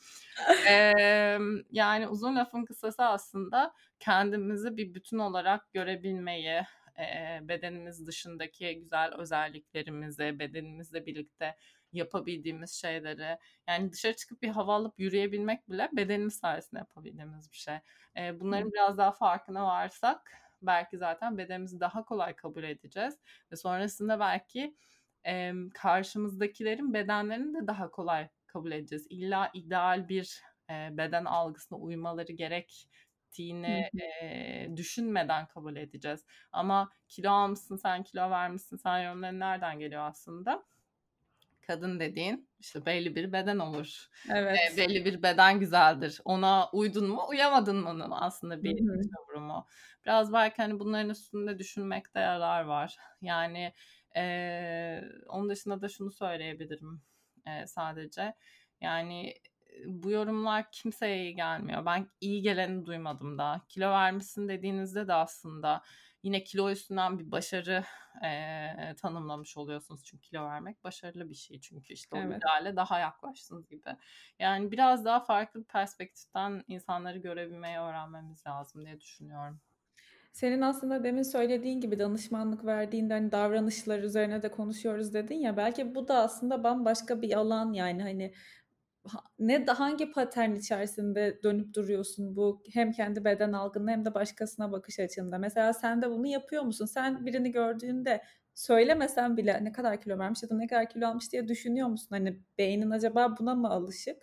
[0.69, 6.61] Emm, yani uzun lafın kısası aslında kendimizi bir bütün olarak görebilmeyi,
[6.99, 11.55] eee, bedenimiz dışındaki güzel özelliklerimizi, bedenimizle birlikte
[11.93, 13.37] yapabildiğimiz şeyleri,
[13.69, 17.75] yani dışarı çıkıp bir hava alıp yürüyebilmek bile bedenimiz sayesinde yapabildiğimiz bir şey.
[18.51, 18.55] Hı.
[18.55, 23.17] bunların biraz daha farkına varsak belki zaten bedenimizi daha kolay kabul edeceğiz
[23.51, 24.75] ve sonrasında belki,
[25.23, 29.07] emm, karşımızdakilerin bedenlerini de daha kolay kabul edeceğiz.
[29.09, 32.31] İlla ideal bir, eee, beden algısına uymaları
[33.65, 36.25] Hı gerektiğini, eee, düşünmeden kabul edeceğiz.
[36.51, 40.65] Ama kilo almışsın sen, kilo vermişsin sen yorumları nereden geliyor aslında?
[41.67, 44.07] Kadın dediğin işte belli bir beden olur.
[44.35, 44.59] Evet.
[44.77, 46.21] belli bir beden güzeldir.
[46.25, 48.75] Ona uydun mu, uyamadın mı'nın aslında bir
[49.29, 49.67] yorumu.
[50.05, 52.97] Biraz belki hani bunların üstünde düşünmekte yarar var.
[53.21, 53.73] Yani,
[54.15, 57.01] eee, onun dışında da şunu söyleyebilirim,
[57.47, 58.33] eee, sadece.
[58.81, 59.33] Yani,
[59.85, 61.85] bu yorumlar kimseye iyi gelmiyor.
[61.85, 63.65] Ben iyi geleni duymadım daha.
[63.69, 65.81] Kilo vermişsin dediğinizde de aslında
[66.23, 67.83] yine kilo üstünden bir başarı,
[68.23, 70.03] eee, tanımlamış oluyorsunuz.
[70.05, 71.59] Çünkü kilo vermek başarılı bir şey.
[71.61, 72.43] Çünkü işte o Evet.
[72.43, 73.89] ideale daha yaklaştınız gibi.
[74.39, 79.61] Yani biraz daha farklı bir perspektiften insanları görebilmeyi öğrenmemiz lazım diye düşünüyorum.
[80.31, 85.95] Senin aslında demin söylediğin gibi danışmanlık verdiğinde hani davranışlar üzerine de konuşuyoruz dedin ya belki
[85.95, 88.33] bu da aslında bambaşka bir alan yani hani
[88.66, 88.66] ha,
[89.39, 94.99] ne hangi patern içerisinde dönüp duruyorsun bu hem kendi beden algında hem de başkasına bakış
[94.99, 95.37] açında.
[95.37, 96.85] Mesela sen de bunu yapıyor musun?
[96.85, 101.31] Sen birini gördüğünde söylemesen bile ne kadar kilo vermiş ya da ne kadar kilo almış
[101.31, 102.07] diye düşünüyor musun?
[102.09, 104.17] Hani beynin acaba buna mı alışık?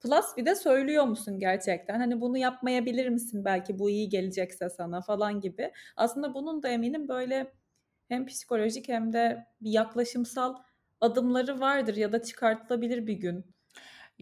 [0.00, 1.98] Plus bir de söylüyor musun gerçekten?
[1.98, 5.72] Hani bunu yapmayabilir misin belki bu iyi gelecekse sana falan gibi.
[5.96, 7.52] Aslında bunun da eminim böyle
[8.08, 10.54] hem psikolojik hem de bir yaklaşımsal
[11.00, 13.54] adımları vardır ya da çıkartılabilir bir gün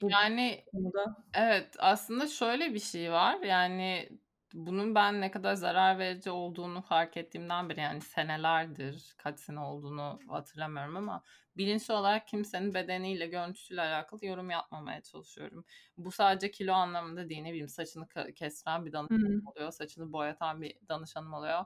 [0.01, 1.25] bu Yani konuda.
[1.35, 3.41] evet aslında şöyle bir şey var.
[3.43, 4.09] Yani
[4.55, 10.19] bunun ben ne kadar zarar verici olduğunu fark ettiğimden beri yani senelerdir kaç sene olduğunu
[10.29, 11.23] hatırlamıyorum ama
[11.57, 15.65] bilinçli olarak kimsenin bedeniyle görüntüsüyle alakalı yorum yapmamaya çalışıyorum.
[15.97, 20.77] Bu sadece kilo anlamında değil ne bileyim saçını kestiren bir danışanım oluyor saçını boyatan bir
[20.89, 21.65] danışanım oluyor.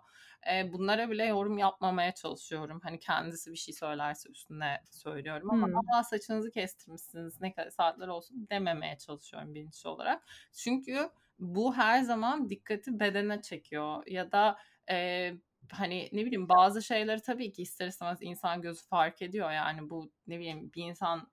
[0.53, 2.81] E, bunlara bile yorum yapmamaya çalışıyorum.
[2.83, 6.05] Hani kendisi bir şey söylerse üstüne söylüyorum ama hmm.
[6.05, 10.23] saçınızı kestirmişsiniz ne kadar saatler olsun dememeye çalışıyorum bilinçli olarak.
[10.53, 14.59] Çünkü bu her zaman dikkati bedene çekiyor ya da
[14.91, 15.33] e,
[15.73, 20.11] hani ne bileyim bazı şeyleri tabii ki ister istemez insan gözü fark ediyor yani bu
[20.27, 21.29] ne bileyim bir insan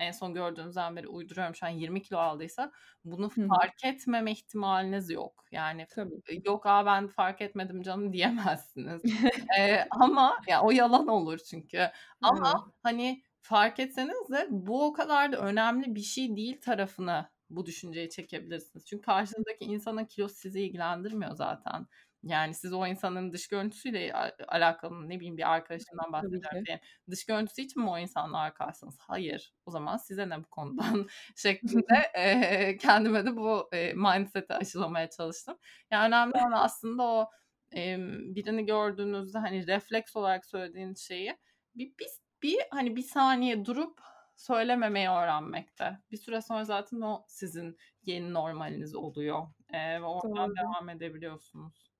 [0.00, 2.72] en son gördüğünüzden beri uyduruyorum şu an 20 kilo aldıysa
[3.04, 5.44] bunu fark etmeme ihtimaliniz yok.
[5.52, 6.42] Yani Tabii.
[6.44, 9.02] yok aa ben fark etmedim canım diyemezsiniz.
[9.58, 11.90] ee, ama ya o yalan olur çünkü.
[12.22, 17.66] Ama hani fark etseniz de bu o kadar da önemli bir şey değil tarafını bu
[17.66, 18.86] düşünceyi çekebilirsiniz.
[18.86, 21.86] Çünkü karşınızdaki insanın kilosu sizi ilgilendirmiyor zaten.
[22.22, 24.12] Yani siz o insanın dış görüntüsüyle
[24.48, 26.80] alakalı ne bileyim bir arkadaşından bahsederken
[27.10, 28.98] dış görüntüsü için mi o insanla arkadaşsınız?
[29.00, 29.52] Hayır.
[29.66, 35.58] O zaman size ne bu konudan şeklinde e, kendime de bu e, mindset'i aşılamaya çalıştım.
[35.90, 37.30] Yani önemli olan aslında o
[37.76, 37.96] e,
[38.34, 41.36] birini gördüğünüzde hani refleks olarak söylediğin şeyi
[41.74, 42.08] bir, bir,
[42.42, 44.00] bir hani bir saniye durup
[44.40, 45.98] söylememeyi öğrenmekte.
[46.10, 47.76] Bir süre sonra zaten o sizin
[48.06, 49.42] yeni normaliniz oluyor.
[49.72, 50.56] Ee, ve oradan Doğru.
[50.56, 51.90] devam edebiliyorsunuz.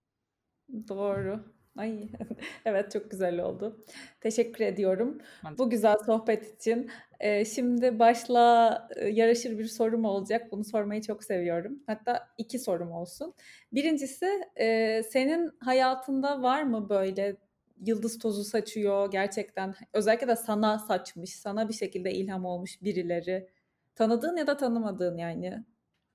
[0.89, 1.41] Doğru.
[1.77, 2.09] Ay
[2.65, 3.85] evet çok güzel oldu.
[4.21, 6.91] Teşekkür ediyorum ben bu güzel sohbet için.
[7.21, 10.53] Ee, şimdi başla yaraşır bir sorum olacak.
[10.53, 11.83] Bunu sormayı çok seviyorum.
[11.87, 13.35] Hatta iki sorum olsun.
[13.73, 14.27] Birincisi
[14.57, 17.37] e, senin hayatında var mı böyle
[17.81, 23.51] yıldız tozu saçıyor gerçekten özellikle de sana saçmış, sana bir şekilde ilham olmuş birileri.
[23.95, 25.65] Tanıdığın ya da tanımadığın yani.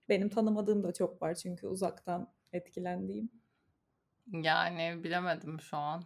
[0.10, 3.30] Benim tanımadığım da çok var çünkü uzaktan etkilendiğim.
[4.32, 6.04] Yani bilemedim şu an.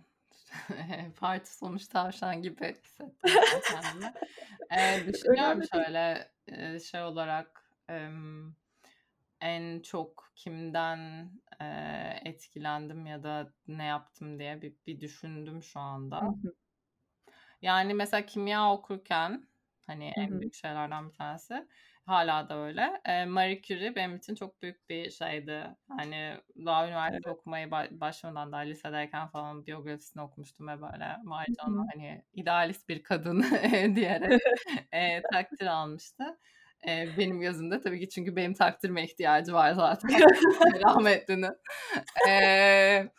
[1.20, 3.12] Parti sonuç tavşan gibi hissettim
[3.70, 4.14] kendimi.
[4.72, 6.32] ee, düşünüyorum şöyle
[6.80, 7.72] şey olarak
[9.42, 11.32] en çok kimden
[11.62, 11.66] e,
[12.26, 16.22] etkilendim ya da ne yaptım diye bir, bir düşündüm şu anda.
[16.22, 16.54] Hı hı.
[17.62, 19.48] Yani mesela kimya okurken
[19.88, 21.68] hani hı en büyük şeylerden bir tanesi
[22.06, 23.02] hala da öyle.
[23.06, 25.64] E, Marie Curie benim için çok büyük bir şeydi.
[25.88, 27.38] Hani daha üniversite evet.
[27.38, 33.42] okumaya başlamadan daha lisedeyken falan biyografisini okumuştum ve böyle vay canına hani idealist bir kadın
[33.96, 34.42] diyerek
[34.92, 36.40] e, takdir almıştı.
[36.88, 40.10] E, benim gözümde tabii ki çünkü benim takdirme ihtiyacı var zaten.
[40.86, 41.52] Rahmetlinin.
[42.30, 43.10] E,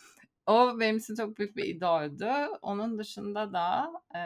[0.47, 2.33] o benim için çok büyük bir idoldü.
[2.63, 4.23] Onun dışında da e,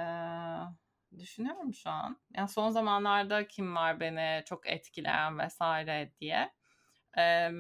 [1.19, 2.21] düşünüyorum şu an.
[2.37, 6.53] Yani son zamanlarda kim var beni çok etkileyen vesaire diye.
[7.19, 7.51] E,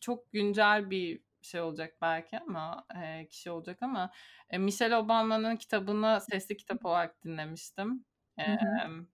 [0.00, 4.10] çok güncel bir şey olacak belki ama e, kişi olacak ama
[4.50, 8.04] e, Michelle Obama'nın kitabını sesli kitap olarak dinlemiştim.
[8.38, 8.58] Ee,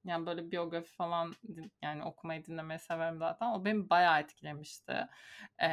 [0.04, 1.34] yani böyle biyografi falan
[1.82, 3.46] yani okumayı dinlemeyi severim zaten.
[3.46, 5.08] O beni bayağı etkilemişti.
[5.62, 5.68] Ee,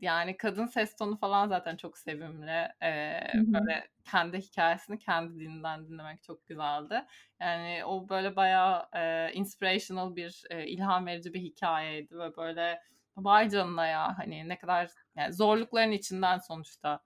[0.00, 2.68] yani kadın ses tonu falan zaten çok sevimli.
[2.82, 7.04] Ee, böyle kendi hikayesini kendi dilinden dinlemek çok güzeldi.
[7.40, 12.80] Yani o böyle bayağı e, inspirational bir e, ilham verici bir hikayeydi ve böyle
[13.16, 17.00] vay canına ya hani ne kadar yani zorlukların içinden sonuçta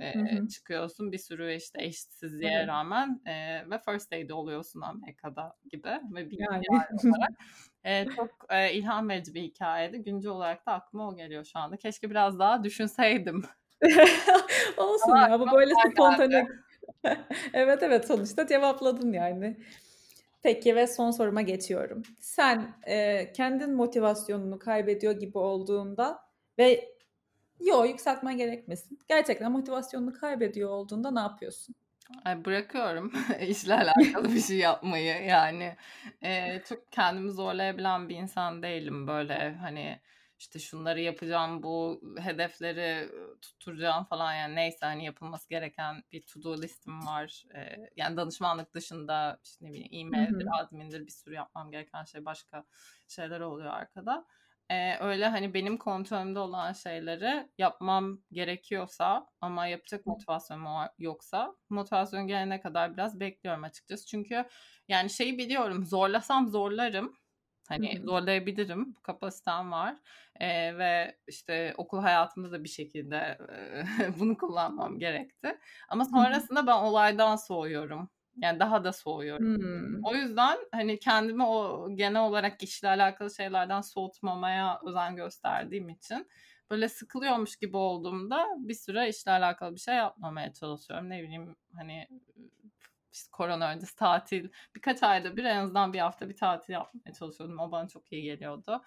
[0.00, 2.68] e, çıkıyorsun bir sürü işte eşitsizliğe evet.
[2.68, 6.64] rağmen e, ve first aid oluyorsun Amerika'da gibi ve bir yani.
[7.04, 7.30] olarak
[7.84, 9.98] e, çok e, ilham verici bir hikayeydi.
[10.02, 11.76] Güncel olarak da aklıma o geliyor şu anda.
[11.76, 13.44] Keşke biraz daha düşünseydim.
[14.76, 16.48] Olsun Ama ya bu böyle spontane.
[17.52, 19.56] evet evet sonuçta cevapladın yani.
[20.42, 22.02] Peki ve son soruma geçiyorum.
[22.20, 26.18] Sen e, kendin motivasyonunu kaybediyor gibi olduğunda
[26.58, 26.97] ve
[27.60, 28.98] Yok yükseltmen gerekmesin.
[29.08, 31.74] Gerçekten motivasyonunu kaybediyor olduğunda ne yapıyorsun?
[32.24, 33.12] Ay bırakıyorum
[33.48, 35.24] işle alakalı bir şey yapmayı.
[35.24, 35.76] Yani
[36.22, 39.54] e, çok kendimi zorlayabilen bir insan değilim böyle.
[39.60, 40.00] Hani
[40.38, 43.08] işte şunları yapacağım bu hedefleri
[43.42, 44.34] tutturacağım falan.
[44.34, 47.44] Yani neyse hani yapılması gereken bir to do listim var.
[47.54, 52.64] E, yani danışmanlık dışında işte ne bileyim e-maildir admindir bir sürü yapmam gereken şey başka
[53.08, 54.26] şeyler oluyor arkada
[54.70, 60.66] e, öyle hani benim kontrolümde olan şeyleri yapmam gerekiyorsa ama yapacak motivasyonum
[60.98, 64.06] yoksa motivasyon gelene kadar biraz bekliyorum açıkçası.
[64.06, 64.44] Çünkü
[64.88, 67.16] yani şeyi biliyorum zorlasam zorlarım.
[67.68, 68.94] Hani zorlayabilirim.
[68.96, 69.96] Bu kapasitem var.
[70.40, 73.84] Ee, ve işte okul hayatımda da bir şekilde e,
[74.20, 75.58] bunu kullanmam gerekti.
[75.88, 78.10] Ama sonrasında ben olaydan soğuyorum.
[78.42, 79.56] Yani daha da soğuyorum.
[79.56, 80.04] Hmm.
[80.04, 86.28] O yüzden hani kendimi o genel olarak işle alakalı şeylerden soğutmamaya özen gösterdiğim için
[86.70, 91.10] böyle sıkılıyormuş gibi olduğumda bir süre işle alakalı bir şey yapmamaya çalışıyorum.
[91.10, 92.08] Ne bileyim hani
[93.12, 97.58] işte korona öncesi tatil birkaç ayda bir en azından bir hafta bir tatil yapmaya çalışıyordum.
[97.58, 98.82] O bana çok iyi geliyordu.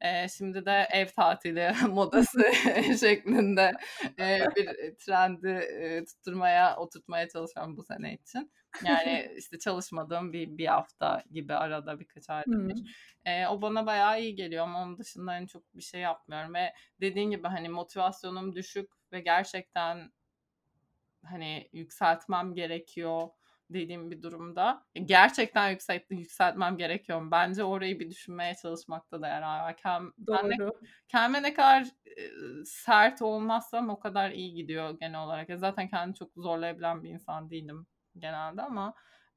[0.00, 2.40] E, şimdi de ev tatili modası
[3.00, 3.72] şeklinde
[4.18, 8.52] e, bir trendi e, tutturmaya, oturtmaya çalışıyorum bu sene için.
[8.84, 12.68] Yani işte çalışmadığım bir, bir hafta gibi arada birkaç ayda hmm.
[12.68, 12.76] bir.
[13.24, 16.54] E, o bana bayağı iyi geliyor ama onun dışında hani çok bir şey yapmıyorum.
[16.54, 20.12] Ve dediğin gibi hani motivasyonum düşük ve gerçekten
[21.24, 23.28] hani yükseltmem gerekiyor
[23.74, 27.30] dediğim bir durumda gerçekten yükselt, yükseltmem gerekiyor.
[27.30, 29.76] Bence orayı bir düşünmeye çalışmakta da yarar var.
[29.76, 30.56] Kem, ben ne,
[31.08, 32.22] kendime ne kadar e,
[32.64, 35.50] sert olmazsam o kadar iyi gidiyor genel olarak.
[35.50, 37.86] E, zaten kendimi çok zorlayabilen bir insan değilim
[38.18, 38.94] genelde ama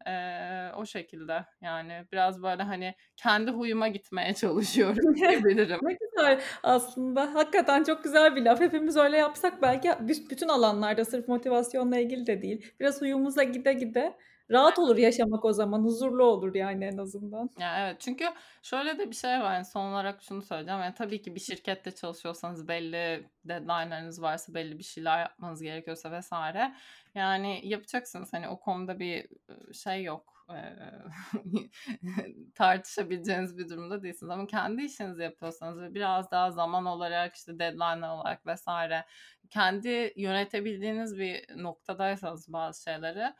[0.07, 5.79] e, o şekilde yani biraz böyle hani kendi huyuma gitmeye çalışıyorum diyebilirim.
[6.15, 8.59] Güzel aslında hakikaten çok güzel bir laf.
[8.59, 9.91] Hepimiz öyle yapsak belki
[10.29, 12.73] bütün alanlarda sırf motivasyonla ilgili de değil.
[12.79, 14.17] Biraz huyumuza gide gide
[14.51, 15.83] rahat olur yaşamak o zaman.
[15.83, 17.49] Huzurlu olur yani en azından.
[17.59, 18.25] Ya evet çünkü
[18.61, 19.53] şöyle de bir şey var.
[19.53, 20.81] Yani son olarak şunu söyleyeceğim.
[20.81, 26.73] Yani tabii ki bir şirkette çalışıyorsanız belli deadline'larınız varsa belli bir şeyler yapmanız gerekiyorsa vesaire.
[27.15, 28.33] Yani yapacaksınız.
[28.33, 29.27] Hani o konuda bir
[29.73, 30.42] şey yok.
[32.55, 34.29] tartışabileceğiniz bir durumda değilsiniz.
[34.29, 39.05] Ama kendi işinizi yapıyorsanız ve biraz daha zaman olarak işte deadline olarak vesaire
[39.49, 43.33] kendi yönetebildiğiniz bir noktadaysanız bazı şeyleri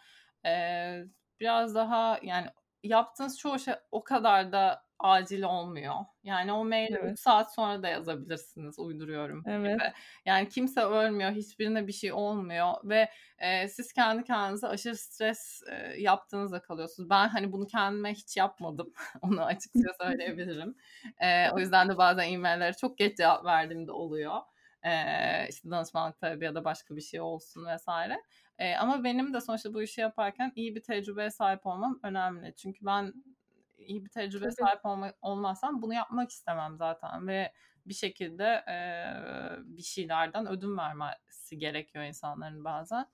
[1.40, 2.48] biraz daha yani
[2.84, 5.96] yaptığınız çoğu şey o kadar da acil olmuyor.
[6.24, 7.12] Yani o maili evet.
[7.12, 9.80] 3 saat sonra da yazabilirsiniz uyduruyorum evet.
[9.80, 9.92] gibi.
[10.26, 13.10] Yani kimse ölmüyor, hiçbirine bir şey olmuyor ve
[13.40, 17.10] e, siz kendi kendinize aşırı stres e, yaptığınızda kalıyorsunuz.
[17.10, 18.94] Ben hani bunu kendime hiç yapmadım.
[19.22, 20.76] Onu açıkça söyleyebilirim.
[21.20, 24.42] E, o yüzden de bazen e-maillere çok geç cevap verdiğimde oluyor.
[24.84, 28.22] E, işte danışmanlık tabii ya da başka bir şey olsun vesaire.
[28.58, 32.54] E, ama benim de sonuçta bu işi yaparken iyi bir tecrübeye sahip olmam önemli.
[32.56, 33.14] Çünkü ben
[33.78, 34.68] iyi bir tecrübeye Tabii.
[34.68, 37.54] sahip olma, olmazsam bunu yapmak istemem zaten ve
[37.86, 38.76] bir şekilde e,
[39.64, 43.06] bir şeylerden ödün vermesi gerekiyor insanların bazen.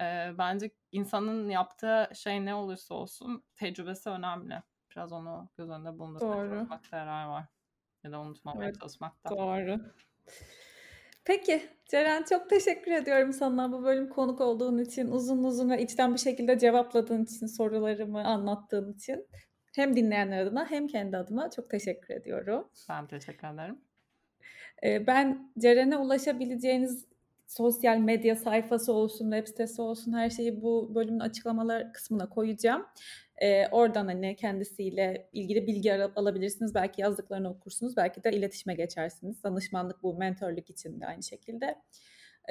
[0.00, 4.62] E, bence insanın yaptığı şey ne olursa olsun tecrübesi önemli.
[4.90, 7.44] Biraz onu göz önünde bulundurmaya çalışmakta yarar var.
[8.04, 9.30] Ya da unutmamaya evet, çalışmakta.
[9.30, 9.80] Doğru.
[11.24, 16.14] Peki Ceren çok teşekkür ediyorum sana bu bölüm konuk olduğun için, uzun uzun ve içten
[16.14, 19.26] bir şekilde cevapladığın için, sorularımı anlattığın için.
[19.76, 22.68] Hem dinleyenler adına hem kendi adıma çok teşekkür ediyorum.
[22.88, 23.78] Ben teşekkür ederim.
[25.06, 27.06] Ben Ceren'e ulaşabileceğiniz
[27.46, 32.86] sosyal medya sayfası olsun, web sitesi olsun her şeyi bu bölümün açıklamalar kısmına koyacağım.
[33.42, 36.74] E, oradan hani kendisiyle ilgili bilgi alabilirsiniz.
[36.74, 37.96] Belki yazdıklarını okursunuz.
[37.96, 39.44] Belki de iletişime geçersiniz.
[39.44, 41.76] Danışmanlık bu, mentorluk için de aynı şekilde.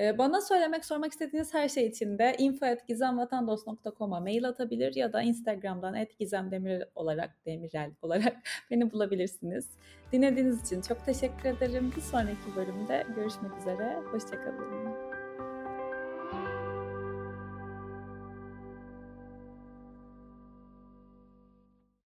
[0.01, 6.07] E, bana söylemek, sormak istediğiniz her şey için de info.gizemvatandos.com'a mail atabilir ya da Instagram'dan
[6.19, 8.37] @gizemdemirel olarak demirel olarak
[8.71, 9.69] beni bulabilirsiniz.
[10.11, 11.93] Dinlediğiniz için çok teşekkür ederim.
[11.95, 13.95] Bir sonraki bölümde görüşmek üzere.
[14.11, 15.02] Hoşçakalın.